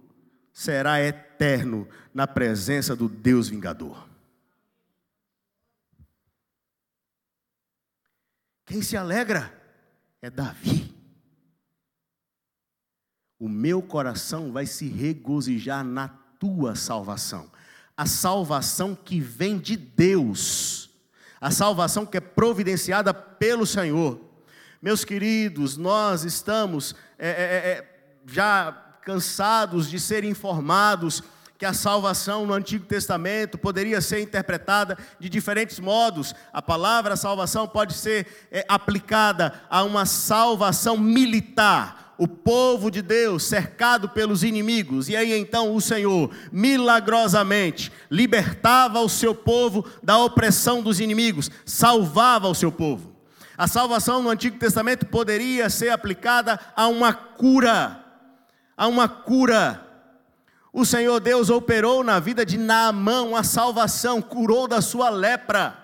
será 0.56 1.00
eterno 1.02 1.86
na 2.14 2.26
presença 2.26 2.96
do 2.96 3.08
Deus 3.08 3.48
vingador. 3.48 4.08
Quem 8.64 8.80
se 8.80 8.96
alegra 8.96 9.52
é 10.22 10.30
Davi 10.30 10.96
o 13.38 13.48
meu 13.48 13.82
coração 13.82 14.52
vai 14.52 14.66
se 14.66 14.88
regozijar 14.88 15.84
na 15.84 16.08
tua 16.08 16.74
salvação. 16.74 17.50
A 17.96 18.06
salvação 18.06 18.94
que 18.94 19.20
vem 19.20 19.58
de 19.58 19.76
Deus, 19.76 20.90
a 21.40 21.50
salvação 21.50 22.04
que 22.04 22.16
é 22.16 22.20
providenciada 22.20 23.12
pelo 23.12 23.66
Senhor. 23.66 24.20
Meus 24.80 25.04
queridos, 25.04 25.76
nós 25.76 26.24
estamos 26.24 26.94
é, 27.18 27.28
é, 27.28 27.70
é, 27.70 28.20
já 28.26 28.85
cansados 29.06 29.88
de 29.88 30.00
ser 30.00 30.24
informados 30.24 31.22
que 31.56 31.64
a 31.64 31.72
salvação 31.72 32.44
no 32.44 32.52
Antigo 32.52 32.84
Testamento 32.84 33.56
poderia 33.56 34.00
ser 34.00 34.20
interpretada 34.20 34.98
de 35.20 35.28
diferentes 35.28 35.78
modos. 35.78 36.34
A 36.52 36.60
palavra 36.60 37.14
salvação 37.14 37.68
pode 37.68 37.94
ser 37.94 38.26
é, 38.50 38.64
aplicada 38.68 39.54
a 39.70 39.84
uma 39.84 40.04
salvação 40.04 40.98
militar 40.98 42.14
o 42.18 42.26
povo 42.26 42.90
de 42.90 43.00
Deus 43.00 43.44
cercado 43.44 44.08
pelos 44.08 44.42
inimigos, 44.42 45.08
e 45.08 45.14
aí 45.14 45.38
então 45.38 45.74
o 45.74 45.80
Senhor 45.80 46.34
milagrosamente 46.50 47.92
libertava 48.10 49.00
o 49.00 49.08
seu 49.08 49.34
povo 49.34 49.84
da 50.02 50.18
opressão 50.18 50.82
dos 50.82 50.98
inimigos, 50.98 51.48
salvava 51.64 52.48
o 52.48 52.54
seu 52.54 52.72
povo. 52.72 53.14
A 53.56 53.68
salvação 53.68 54.22
no 54.22 54.30
Antigo 54.30 54.58
Testamento 54.58 55.06
poderia 55.06 55.70
ser 55.70 55.90
aplicada 55.90 56.58
a 56.74 56.88
uma 56.88 57.12
cura, 57.12 58.05
a 58.76 58.86
uma 58.86 59.08
cura. 59.08 59.82
O 60.72 60.84
Senhor 60.84 61.18
Deus 61.20 61.48
operou 61.48 62.04
na 62.04 62.20
vida 62.20 62.44
de 62.44 62.58
Naamã 62.58 63.34
a 63.36 63.42
salvação, 63.42 64.20
curou 64.20 64.68
da 64.68 64.82
sua 64.82 65.08
lepra. 65.08 65.78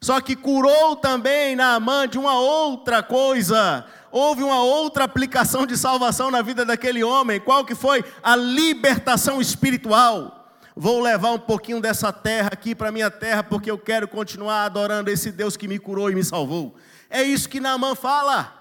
Só 0.00 0.20
que 0.20 0.34
curou 0.34 0.96
também 0.96 1.54
Naamã 1.54 2.08
de 2.08 2.18
uma 2.18 2.38
outra 2.40 3.02
coisa, 3.02 3.84
houve 4.10 4.42
uma 4.42 4.62
outra 4.62 5.04
aplicação 5.04 5.66
de 5.66 5.76
salvação 5.76 6.30
na 6.30 6.42
vida 6.42 6.64
daquele 6.64 7.04
homem. 7.04 7.38
Qual 7.38 7.64
que 7.64 7.74
foi? 7.74 8.04
A 8.22 8.34
libertação 8.34 9.40
espiritual. 9.40 10.38
Vou 10.74 11.00
levar 11.00 11.32
um 11.32 11.38
pouquinho 11.38 11.80
dessa 11.80 12.12
terra 12.12 12.48
aqui 12.52 12.74
para 12.74 12.90
minha 12.90 13.10
terra, 13.10 13.42
porque 13.42 13.70
eu 13.70 13.78
quero 13.78 14.08
continuar 14.08 14.64
adorando 14.64 15.10
esse 15.10 15.30
Deus 15.30 15.56
que 15.56 15.68
me 15.68 15.78
curou 15.78 16.10
e 16.10 16.14
me 16.14 16.24
salvou. 16.24 16.74
É 17.10 17.22
isso 17.22 17.48
que 17.48 17.60
Naamã 17.60 17.94
fala. 17.94 18.59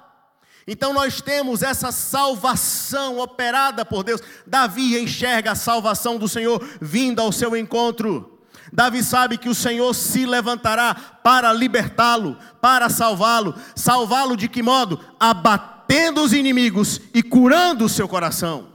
Então 0.71 0.93
nós 0.93 1.19
temos 1.19 1.63
essa 1.63 1.91
salvação 1.91 3.17
operada 3.17 3.83
por 3.83 4.03
Deus. 4.03 4.21
Davi 4.45 5.01
enxerga 5.01 5.53
a 5.53 5.55
salvação 5.55 6.19
do 6.19 6.29
Senhor 6.29 6.63
vindo 6.79 7.19
ao 7.19 7.31
seu 7.31 7.57
encontro. 7.57 8.39
Davi 8.71 9.03
sabe 9.03 9.39
que 9.39 9.49
o 9.49 9.55
Senhor 9.55 9.91
se 9.95 10.27
levantará 10.27 10.93
para 10.93 11.51
libertá-lo, 11.51 12.37
para 12.61 12.87
salvá-lo. 12.87 13.55
Salvá-lo 13.75 14.37
de 14.37 14.47
que 14.47 14.61
modo? 14.61 15.03
Abatendo 15.19 16.21
os 16.21 16.33
inimigos 16.33 17.01
e 17.15 17.23
curando 17.23 17.85
o 17.85 17.89
seu 17.89 18.07
coração. 18.07 18.71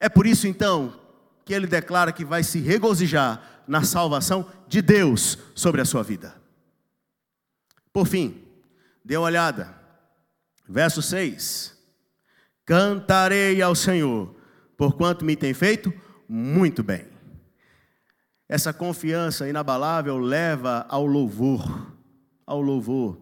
É 0.00 0.08
por 0.08 0.26
isso 0.26 0.48
então 0.48 0.98
que 1.44 1.54
ele 1.54 1.68
declara 1.68 2.10
que 2.10 2.24
vai 2.24 2.42
se 2.42 2.58
regozijar 2.58 3.40
na 3.68 3.84
salvação 3.84 4.50
de 4.66 4.82
Deus 4.82 5.38
sobre 5.54 5.80
a 5.80 5.84
sua 5.84 6.02
vida. 6.02 6.34
Por 7.92 8.04
fim, 8.04 8.42
dê 9.04 9.16
uma 9.16 9.26
olhada. 9.26 9.77
Verso 10.68 11.00
6: 11.00 11.76
Cantarei 12.66 13.62
ao 13.62 13.74
Senhor, 13.74 14.34
porquanto 14.76 15.24
me 15.24 15.34
tem 15.34 15.54
feito 15.54 15.92
muito 16.28 16.82
bem. 16.82 17.06
Essa 18.48 18.72
confiança 18.72 19.48
inabalável 19.48 20.18
leva 20.18 20.86
ao 20.88 21.06
louvor, 21.06 21.92
ao 22.46 22.60
louvor, 22.60 23.18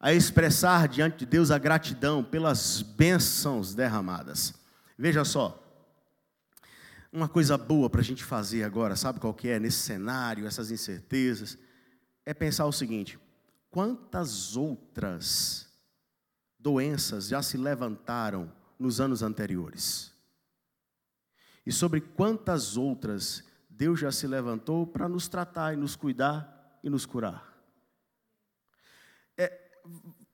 a 0.00 0.12
expressar 0.12 0.88
diante 0.88 1.18
de 1.18 1.26
Deus 1.26 1.50
a 1.50 1.58
gratidão 1.58 2.22
pelas 2.22 2.82
bênçãos 2.82 3.74
derramadas. 3.74 4.54
Veja 4.96 5.24
só, 5.24 5.64
uma 7.12 7.28
coisa 7.28 7.56
boa 7.56 7.88
para 7.88 8.00
a 8.00 8.04
gente 8.04 8.22
fazer 8.22 8.64
agora, 8.64 8.96
sabe 8.96 9.18
qual 9.18 9.34
que 9.34 9.48
é 9.48 9.58
nesse 9.58 9.78
cenário, 9.78 10.46
essas 10.46 10.70
incertezas, 10.70 11.58
é 12.24 12.32
pensar 12.32 12.66
o 12.66 12.72
seguinte: 12.72 13.18
quantas 13.70 14.56
outras 14.56 15.68
doenças 16.58 17.28
já 17.28 17.42
se 17.42 17.56
levantaram 17.56 18.52
nos 18.78 19.00
anos 19.00 19.22
anteriores? 19.22 20.16
e 21.68 21.72
sobre 21.72 22.00
quantas 22.00 22.78
outras 22.78 23.44
Deus 23.68 24.00
já 24.00 24.10
se 24.10 24.26
levantou 24.26 24.86
para 24.86 25.06
nos 25.06 25.28
tratar 25.28 25.74
e 25.74 25.76
nos 25.76 25.94
cuidar 25.94 26.80
e 26.82 26.88
nos 26.88 27.04
curar. 27.04 27.46
É, 29.36 29.52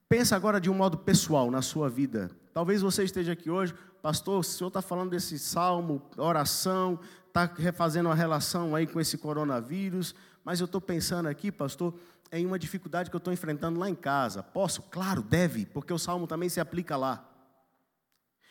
pensa 0.08 0.36
agora 0.36 0.60
de 0.60 0.70
um 0.70 0.74
modo 0.74 0.96
pessoal 0.96 1.50
na 1.50 1.60
sua 1.60 1.90
vida. 1.90 2.30
Talvez 2.52 2.82
você 2.82 3.02
esteja 3.02 3.32
aqui 3.32 3.50
hoje, 3.50 3.74
pastor, 4.00 4.38
o 4.38 4.42
senhor 4.44 4.68
está 4.68 4.80
falando 4.80 5.10
desse 5.10 5.36
salmo, 5.36 6.08
oração, 6.16 7.00
está 7.26 7.46
refazendo 7.46 8.08
uma 8.10 8.14
relação 8.14 8.76
aí 8.76 8.86
com 8.86 9.00
esse 9.00 9.18
coronavírus, 9.18 10.14
mas 10.44 10.60
eu 10.60 10.66
estou 10.66 10.80
pensando 10.80 11.28
aqui, 11.28 11.50
pastor, 11.50 11.98
em 12.30 12.44
uma 12.44 12.58
dificuldade 12.58 13.08
que 13.08 13.16
eu 13.16 13.18
estou 13.18 13.32
enfrentando 13.32 13.78
lá 13.78 13.88
em 13.88 13.94
casa. 13.94 14.42
Posso? 14.42 14.82
Claro, 14.82 15.22
deve, 15.22 15.66
porque 15.66 15.92
o 15.92 15.98
salmo 15.98 16.26
também 16.26 16.48
se 16.48 16.60
aplica 16.60 16.96
lá. 16.96 17.30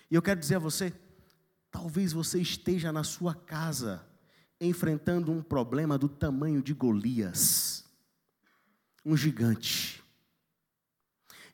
E 0.09 0.15
eu 0.15 0.21
quero 0.21 0.39
dizer 0.39 0.55
a 0.55 0.59
você, 0.59 0.93
talvez 1.69 2.13
você 2.13 2.39
esteja 2.39 2.91
na 2.91 3.03
sua 3.03 3.35
casa 3.35 4.05
enfrentando 4.59 5.31
um 5.31 5.41
problema 5.41 5.97
do 5.97 6.07
tamanho 6.07 6.61
de 6.61 6.73
Golias, 6.73 7.83
um 9.05 9.17
gigante. 9.17 10.01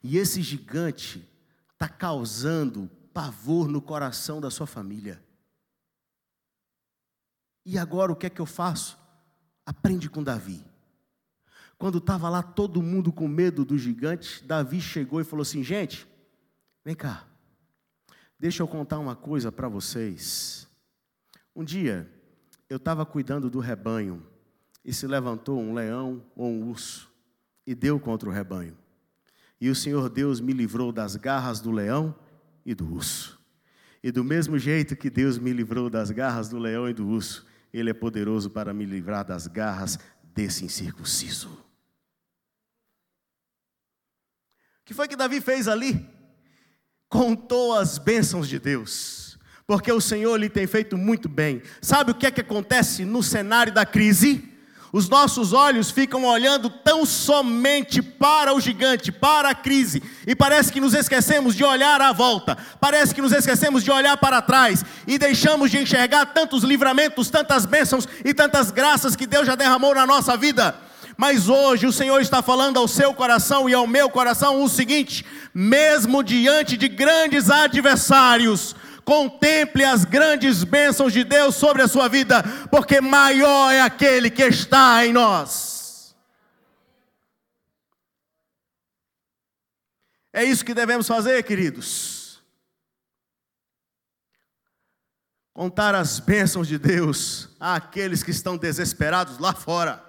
E 0.03 0.17
esse 0.17 0.41
gigante 0.41 1.27
está 1.73 1.89
causando 1.89 2.89
pavor 3.13 3.67
no 3.67 3.81
coração 3.81 4.39
da 4.39 4.51
sua 4.51 4.67
família. 4.67 5.23
E 7.65 7.77
agora 7.77 8.11
o 8.11 8.15
que 8.15 8.27
é 8.27 8.29
que 8.29 8.41
eu 8.41 8.45
faço? 8.45 8.98
Aprende 9.69 10.09
com 10.09 10.23
Davi. 10.23 10.65
Quando 11.77 11.99
estava 11.99 12.27
lá 12.27 12.41
todo 12.41 12.81
mundo 12.81 13.13
com 13.13 13.27
medo 13.27 13.63
do 13.63 13.77
gigante, 13.77 14.43
Davi 14.43 14.81
chegou 14.81 15.21
e 15.21 15.23
falou 15.23 15.43
assim: 15.43 15.63
gente, 15.63 16.07
vem 16.83 16.95
cá, 16.95 17.27
deixa 18.39 18.63
eu 18.63 18.67
contar 18.67 18.97
uma 18.97 19.15
coisa 19.15 19.51
para 19.51 19.69
vocês. 19.69 20.67
Um 21.55 21.63
dia, 21.63 22.11
eu 22.67 22.77
estava 22.77 23.05
cuidando 23.05 23.47
do 23.47 23.59
rebanho 23.59 24.25
e 24.83 24.91
se 24.91 25.05
levantou 25.05 25.59
um 25.59 25.75
leão 25.75 26.25
ou 26.35 26.49
um 26.49 26.67
urso 26.69 27.07
e 27.63 27.75
deu 27.75 27.99
contra 27.99 28.27
o 28.27 28.31
rebanho. 28.31 28.75
E 29.61 29.69
o 29.69 29.75
Senhor 29.75 30.09
Deus 30.09 30.41
me 30.41 30.51
livrou 30.51 30.91
das 30.91 31.15
garras 31.15 31.59
do 31.59 31.69
leão 31.69 32.15
e 32.65 32.73
do 32.73 32.91
urso. 32.91 33.39
E 34.01 34.11
do 34.11 34.23
mesmo 34.23 34.57
jeito 34.57 34.95
que 34.95 35.11
Deus 35.11 35.37
me 35.37 35.53
livrou 35.53 35.91
das 35.91 36.09
garras 36.09 36.49
do 36.49 36.57
leão 36.57 36.89
e 36.89 36.93
do 36.93 37.07
urso, 37.07 37.47
Ele 37.73 37.89
é 37.89 37.93
poderoso 37.93 38.49
para 38.49 38.73
me 38.73 38.85
livrar 38.85 39.25
das 39.25 39.47
garras 39.47 39.99
desse 40.33 40.65
incircunciso. 40.65 41.49
O 44.81 44.85
que 44.85 44.93
foi 44.93 45.07
que 45.07 45.15
Davi 45.15 45.39
fez 45.39 45.67
ali? 45.67 46.09
Contou 47.07 47.73
as 47.73 47.97
bênçãos 47.97 48.47
de 48.47 48.59
Deus, 48.59 49.37
porque 49.67 49.91
o 49.91 50.01
Senhor 50.01 50.35
lhe 50.37 50.49
tem 50.49 50.65
feito 50.67 50.97
muito 50.97 51.29
bem. 51.29 51.61
Sabe 51.81 52.11
o 52.11 52.15
que 52.15 52.25
é 52.25 52.31
que 52.31 52.41
acontece 52.41 53.05
no 53.05 53.21
cenário 53.21 53.73
da 53.73 53.85
crise? 53.85 54.58
Os 54.91 55.07
nossos 55.07 55.53
olhos 55.53 55.91
ficam 55.91 56.25
olhando 56.25 56.69
tão 56.69 57.05
somente 57.05 58.01
para 58.01 58.55
o 58.55 58.59
gigante, 58.59 59.11
para 59.11 59.49
a 59.49 59.55
crise, 59.55 60.01
e 60.25 60.35
parece 60.35 60.71
que 60.71 60.81
nos 60.81 60.95
esquecemos 60.95 61.55
de 61.55 61.63
olhar 61.63 62.01
à 62.01 62.11
volta, 62.11 62.57
parece 62.79 63.13
que 63.13 63.21
nos 63.21 63.31
esquecemos 63.31 63.83
de 63.83 63.91
olhar 63.91 64.17
para 64.17 64.41
trás 64.41 64.83
e 65.05 65.19
deixamos 65.19 65.69
de 65.69 65.77
enxergar 65.77 66.25
tantos 66.27 66.63
livramentos, 66.63 67.29
tantas 67.29 67.65
bênçãos 67.65 68.07
e 68.25 68.33
tantas 68.33 68.71
graças 68.71 69.15
que 69.15 69.27
Deus 69.27 69.45
já 69.45 69.53
derramou 69.53 69.93
na 69.93 70.07
nossa 70.07 70.35
vida. 70.35 70.75
Mas 71.15 71.49
hoje 71.49 71.85
o 71.85 71.91
Senhor 71.91 72.19
está 72.21 72.41
falando 72.41 72.77
ao 72.77 72.87
seu 72.87 73.13
coração 73.13 73.69
e 73.69 73.73
ao 73.73 73.85
meu 73.85 74.09
coração 74.09 74.63
o 74.63 74.69
seguinte: 74.69 75.25
mesmo 75.53 76.23
diante 76.23 76.77
de 76.77 76.87
grandes 76.87 77.51
adversários, 77.51 78.73
Contemple 79.09 79.83
as 79.83 80.05
grandes 80.05 80.63
bênçãos 80.63 81.11
de 81.11 81.23
Deus 81.23 81.55
sobre 81.55 81.81
a 81.81 81.87
sua 81.87 82.07
vida, 82.07 82.43
porque 82.69 83.01
maior 83.01 83.71
é 83.71 83.81
aquele 83.81 84.29
que 84.29 84.43
está 84.43 85.03
em 85.03 85.11
nós. 85.11 86.15
É 90.31 90.43
isso 90.43 90.63
que 90.63 90.75
devemos 90.75 91.07
fazer, 91.07 91.41
queridos. 91.41 92.39
Contar 95.55 95.95
as 95.95 96.19
bênçãos 96.19 96.67
de 96.67 96.77
Deus 96.77 97.49
àqueles 97.59 98.21
que 98.21 98.29
estão 98.29 98.55
desesperados 98.55 99.39
lá 99.39 99.55
fora. 99.55 100.05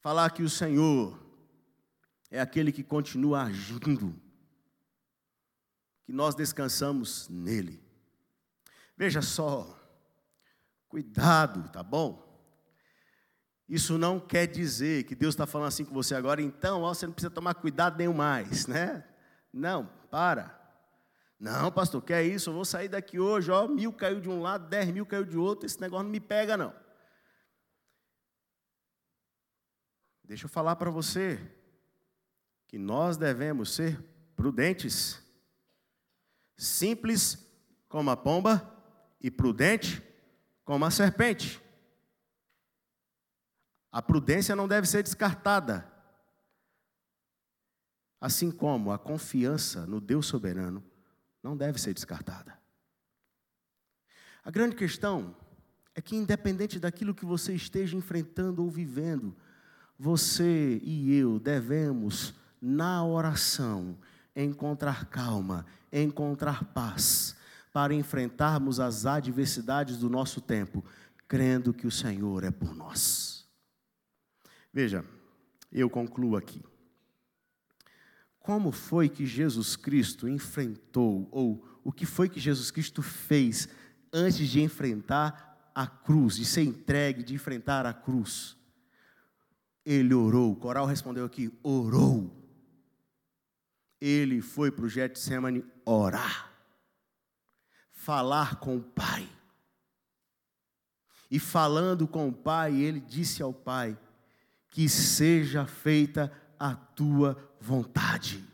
Falar 0.00 0.30
que 0.30 0.42
o 0.42 0.50
Senhor 0.50 1.16
é 2.32 2.40
aquele 2.40 2.72
que 2.72 2.82
continua 2.82 3.44
agindo 3.44 4.25
que 6.06 6.12
nós 6.12 6.36
descansamos 6.36 7.28
nele. 7.28 7.84
Veja 8.96 9.20
só, 9.20 9.76
cuidado, 10.88 11.68
tá 11.70 11.82
bom? 11.82 12.24
Isso 13.68 13.98
não 13.98 14.20
quer 14.20 14.46
dizer 14.46 15.02
que 15.02 15.16
Deus 15.16 15.34
está 15.34 15.44
falando 15.46 15.68
assim 15.68 15.84
com 15.84 15.92
você 15.92 16.14
agora, 16.14 16.40
então 16.40 16.82
ó, 16.82 16.94
você 16.94 17.06
não 17.06 17.12
precisa 17.12 17.34
tomar 17.34 17.54
cuidado 17.54 17.98
nenhum 17.98 18.14
mais, 18.14 18.68
né? 18.68 19.04
Não, 19.52 19.86
para. 20.08 20.56
Não, 21.40 21.72
pastor, 21.72 22.00
quer 22.00 22.22
isso? 22.24 22.50
Eu 22.50 22.54
vou 22.54 22.64
sair 22.64 22.88
daqui 22.88 23.18
hoje, 23.18 23.50
ó, 23.50 23.66
mil 23.66 23.92
caiu 23.92 24.20
de 24.20 24.28
um 24.28 24.40
lado, 24.40 24.68
dez 24.68 24.88
mil 24.92 25.04
caiu 25.04 25.24
de 25.24 25.36
outro, 25.36 25.66
esse 25.66 25.80
negócio 25.80 26.04
não 26.04 26.10
me 26.12 26.20
pega, 26.20 26.56
não. 26.56 26.72
Deixa 30.22 30.44
eu 30.44 30.48
falar 30.48 30.76
para 30.76 30.90
você 30.90 31.40
que 32.68 32.78
nós 32.78 33.16
devemos 33.16 33.74
ser 33.74 34.00
prudentes 34.36 35.25
simples 36.56 37.38
como 37.88 38.10
a 38.10 38.16
pomba 38.16 38.72
e 39.20 39.30
prudente 39.30 40.02
como 40.64 40.84
a 40.84 40.90
serpente. 40.90 41.62
A 43.92 44.02
prudência 44.02 44.54
não 44.54 44.68
deve 44.68 44.86
ser 44.86 45.02
descartada, 45.02 45.90
assim 48.20 48.50
como 48.50 48.92
a 48.92 48.98
confiança 48.98 49.86
no 49.86 50.00
Deus 50.00 50.26
soberano 50.26 50.84
não 51.42 51.56
deve 51.56 51.80
ser 51.80 51.94
descartada. 51.94 52.58
A 54.44 54.50
grande 54.50 54.76
questão 54.76 55.34
é 55.94 56.02
que, 56.02 56.14
independente 56.14 56.78
daquilo 56.78 57.14
que 57.14 57.24
você 57.24 57.54
esteja 57.54 57.96
enfrentando 57.96 58.62
ou 58.62 58.70
vivendo, 58.70 59.34
você 59.98 60.78
e 60.82 61.16
eu 61.16 61.38
devemos, 61.38 62.34
na 62.60 63.04
oração, 63.04 63.98
encontrar 64.34 65.06
calma, 65.06 65.64
encontrar 66.02 66.64
paz, 66.72 67.36
para 67.72 67.94
enfrentarmos 67.94 68.80
as 68.80 69.04
adversidades 69.04 69.98
do 69.98 70.08
nosso 70.08 70.40
tempo, 70.40 70.84
crendo 71.28 71.74
que 71.74 71.86
o 71.86 71.90
Senhor 71.90 72.44
é 72.44 72.50
por 72.50 72.74
nós. 72.74 73.46
Veja, 74.72 75.04
eu 75.72 75.90
concluo 75.90 76.36
aqui. 76.36 76.62
Como 78.40 78.70
foi 78.70 79.08
que 79.08 79.26
Jesus 79.26 79.74
Cristo 79.74 80.28
enfrentou, 80.28 81.28
ou 81.32 81.66
o 81.82 81.92
que 81.92 82.06
foi 82.06 82.28
que 82.28 82.38
Jesus 82.38 82.70
Cristo 82.70 83.02
fez 83.02 83.68
antes 84.12 84.48
de 84.48 84.60
enfrentar 84.60 85.70
a 85.74 85.86
cruz, 85.86 86.36
de 86.36 86.44
ser 86.44 86.62
entregue, 86.62 87.22
de 87.22 87.34
enfrentar 87.34 87.84
a 87.84 87.92
cruz? 87.92 88.56
Ele 89.84 90.14
orou, 90.14 90.52
o 90.52 90.56
coral 90.56 90.86
respondeu 90.86 91.24
aqui: 91.24 91.52
orou 91.62 92.45
ele 94.00 94.40
foi 94.40 94.70
para 94.70 94.84
o 94.84 94.88
Getsemane 94.88 95.64
orar, 95.84 96.52
falar 97.92 98.56
com 98.56 98.76
o 98.76 98.82
Pai. 98.82 99.28
E 101.30 101.38
falando 101.38 102.06
com 102.06 102.28
o 102.28 102.32
Pai, 102.32 102.74
ele 102.74 103.00
disse 103.00 103.42
ao 103.42 103.52
Pai: 103.52 103.98
Que 104.70 104.88
seja 104.88 105.66
feita 105.66 106.32
a 106.58 106.74
tua 106.74 107.36
vontade. 107.60 108.44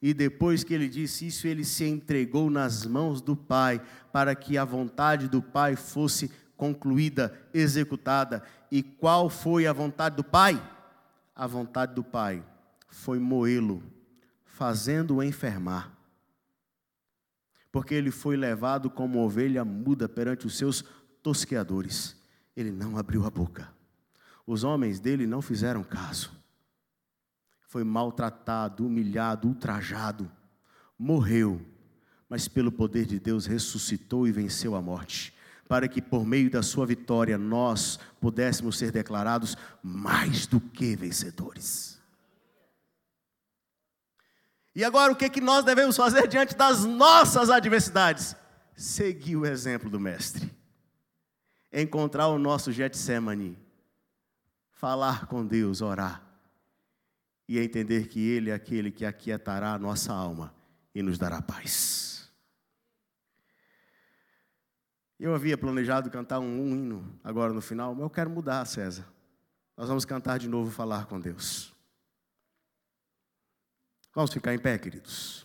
E 0.00 0.14
depois 0.14 0.62
que 0.62 0.72
ele 0.72 0.88
disse 0.88 1.26
isso, 1.26 1.46
ele 1.46 1.64
se 1.64 1.84
entregou 1.84 2.48
nas 2.48 2.86
mãos 2.86 3.20
do 3.20 3.36
Pai, 3.36 3.82
para 4.12 4.34
que 4.34 4.56
a 4.56 4.64
vontade 4.64 5.28
do 5.28 5.42
Pai 5.42 5.74
fosse 5.74 6.30
concluída, 6.56 7.36
executada. 7.52 8.42
E 8.70 8.82
qual 8.82 9.28
foi 9.28 9.66
a 9.66 9.72
vontade 9.72 10.16
do 10.16 10.24
Pai? 10.24 10.62
A 11.34 11.46
vontade 11.46 11.94
do 11.94 12.04
Pai 12.04 12.42
foi 12.88 13.18
moê-lo 13.18 13.95
fazendo-o 14.56 15.22
enfermar. 15.22 15.92
Porque 17.70 17.94
ele 17.94 18.10
foi 18.10 18.38
levado 18.38 18.88
como 18.88 19.18
ovelha 19.18 19.66
muda 19.66 20.08
perante 20.08 20.46
os 20.46 20.56
seus 20.56 20.82
tosqueadores. 21.22 22.16
Ele 22.56 22.72
não 22.72 22.96
abriu 22.96 23.26
a 23.26 23.30
boca. 23.30 23.70
Os 24.46 24.64
homens 24.64 24.98
dele 24.98 25.26
não 25.26 25.42
fizeram 25.42 25.84
caso. 25.84 26.32
Foi 27.68 27.84
maltratado, 27.84 28.86
humilhado, 28.86 29.46
ultrajado. 29.46 30.32
Morreu, 30.98 31.60
mas 32.26 32.48
pelo 32.48 32.72
poder 32.72 33.04
de 33.04 33.20
Deus 33.20 33.44
ressuscitou 33.44 34.26
e 34.26 34.32
venceu 34.32 34.74
a 34.74 34.80
morte 34.80 35.34
para 35.68 35.88
que 35.88 36.00
por 36.00 36.24
meio 36.24 36.48
da 36.48 36.62
sua 36.62 36.86
vitória 36.86 37.36
nós 37.36 37.98
pudéssemos 38.20 38.78
ser 38.78 38.92
declarados 38.92 39.56
mais 39.82 40.46
do 40.46 40.60
que 40.60 40.94
vencedores. 40.94 41.95
E 44.76 44.84
agora 44.84 45.10
o 45.10 45.16
que, 45.16 45.30
que 45.30 45.40
nós 45.40 45.64
devemos 45.64 45.96
fazer 45.96 46.28
diante 46.28 46.54
das 46.54 46.84
nossas 46.84 47.48
adversidades? 47.48 48.36
Seguir 48.74 49.36
o 49.36 49.46
exemplo 49.46 49.88
do 49.88 49.98
Mestre. 49.98 50.54
Encontrar 51.72 52.28
o 52.28 52.38
nosso 52.38 52.70
Getsemane. 52.70 53.58
Falar 54.72 55.28
com 55.28 55.46
Deus, 55.46 55.80
orar. 55.80 56.22
e 57.48 57.58
entender 57.58 58.08
que 58.08 58.20
Ele 58.20 58.50
é 58.50 58.52
aquele 58.52 58.90
que 58.90 59.06
aquietará 59.06 59.72
a 59.72 59.78
nossa 59.78 60.12
alma 60.12 60.54
e 60.94 61.02
nos 61.02 61.16
dará 61.16 61.40
paz. 61.40 62.30
Eu 65.18 65.34
havia 65.34 65.56
planejado 65.56 66.10
cantar 66.10 66.38
um, 66.40 66.44
um 66.44 66.76
hino 66.76 67.18
agora 67.24 67.50
no 67.50 67.62
final, 67.62 67.94
mas 67.94 68.02
eu 68.02 68.10
quero 68.10 68.28
mudar, 68.28 68.62
César. 68.66 69.06
Nós 69.74 69.88
vamos 69.88 70.04
cantar 70.04 70.38
de 70.38 70.48
novo 70.48 70.70
falar 70.70 71.06
com 71.06 71.18
Deus. 71.18 71.75
Vamos 74.16 74.32
ficar 74.32 74.54
em 74.54 74.58
pé, 74.58 74.78
queridos. 74.78 75.44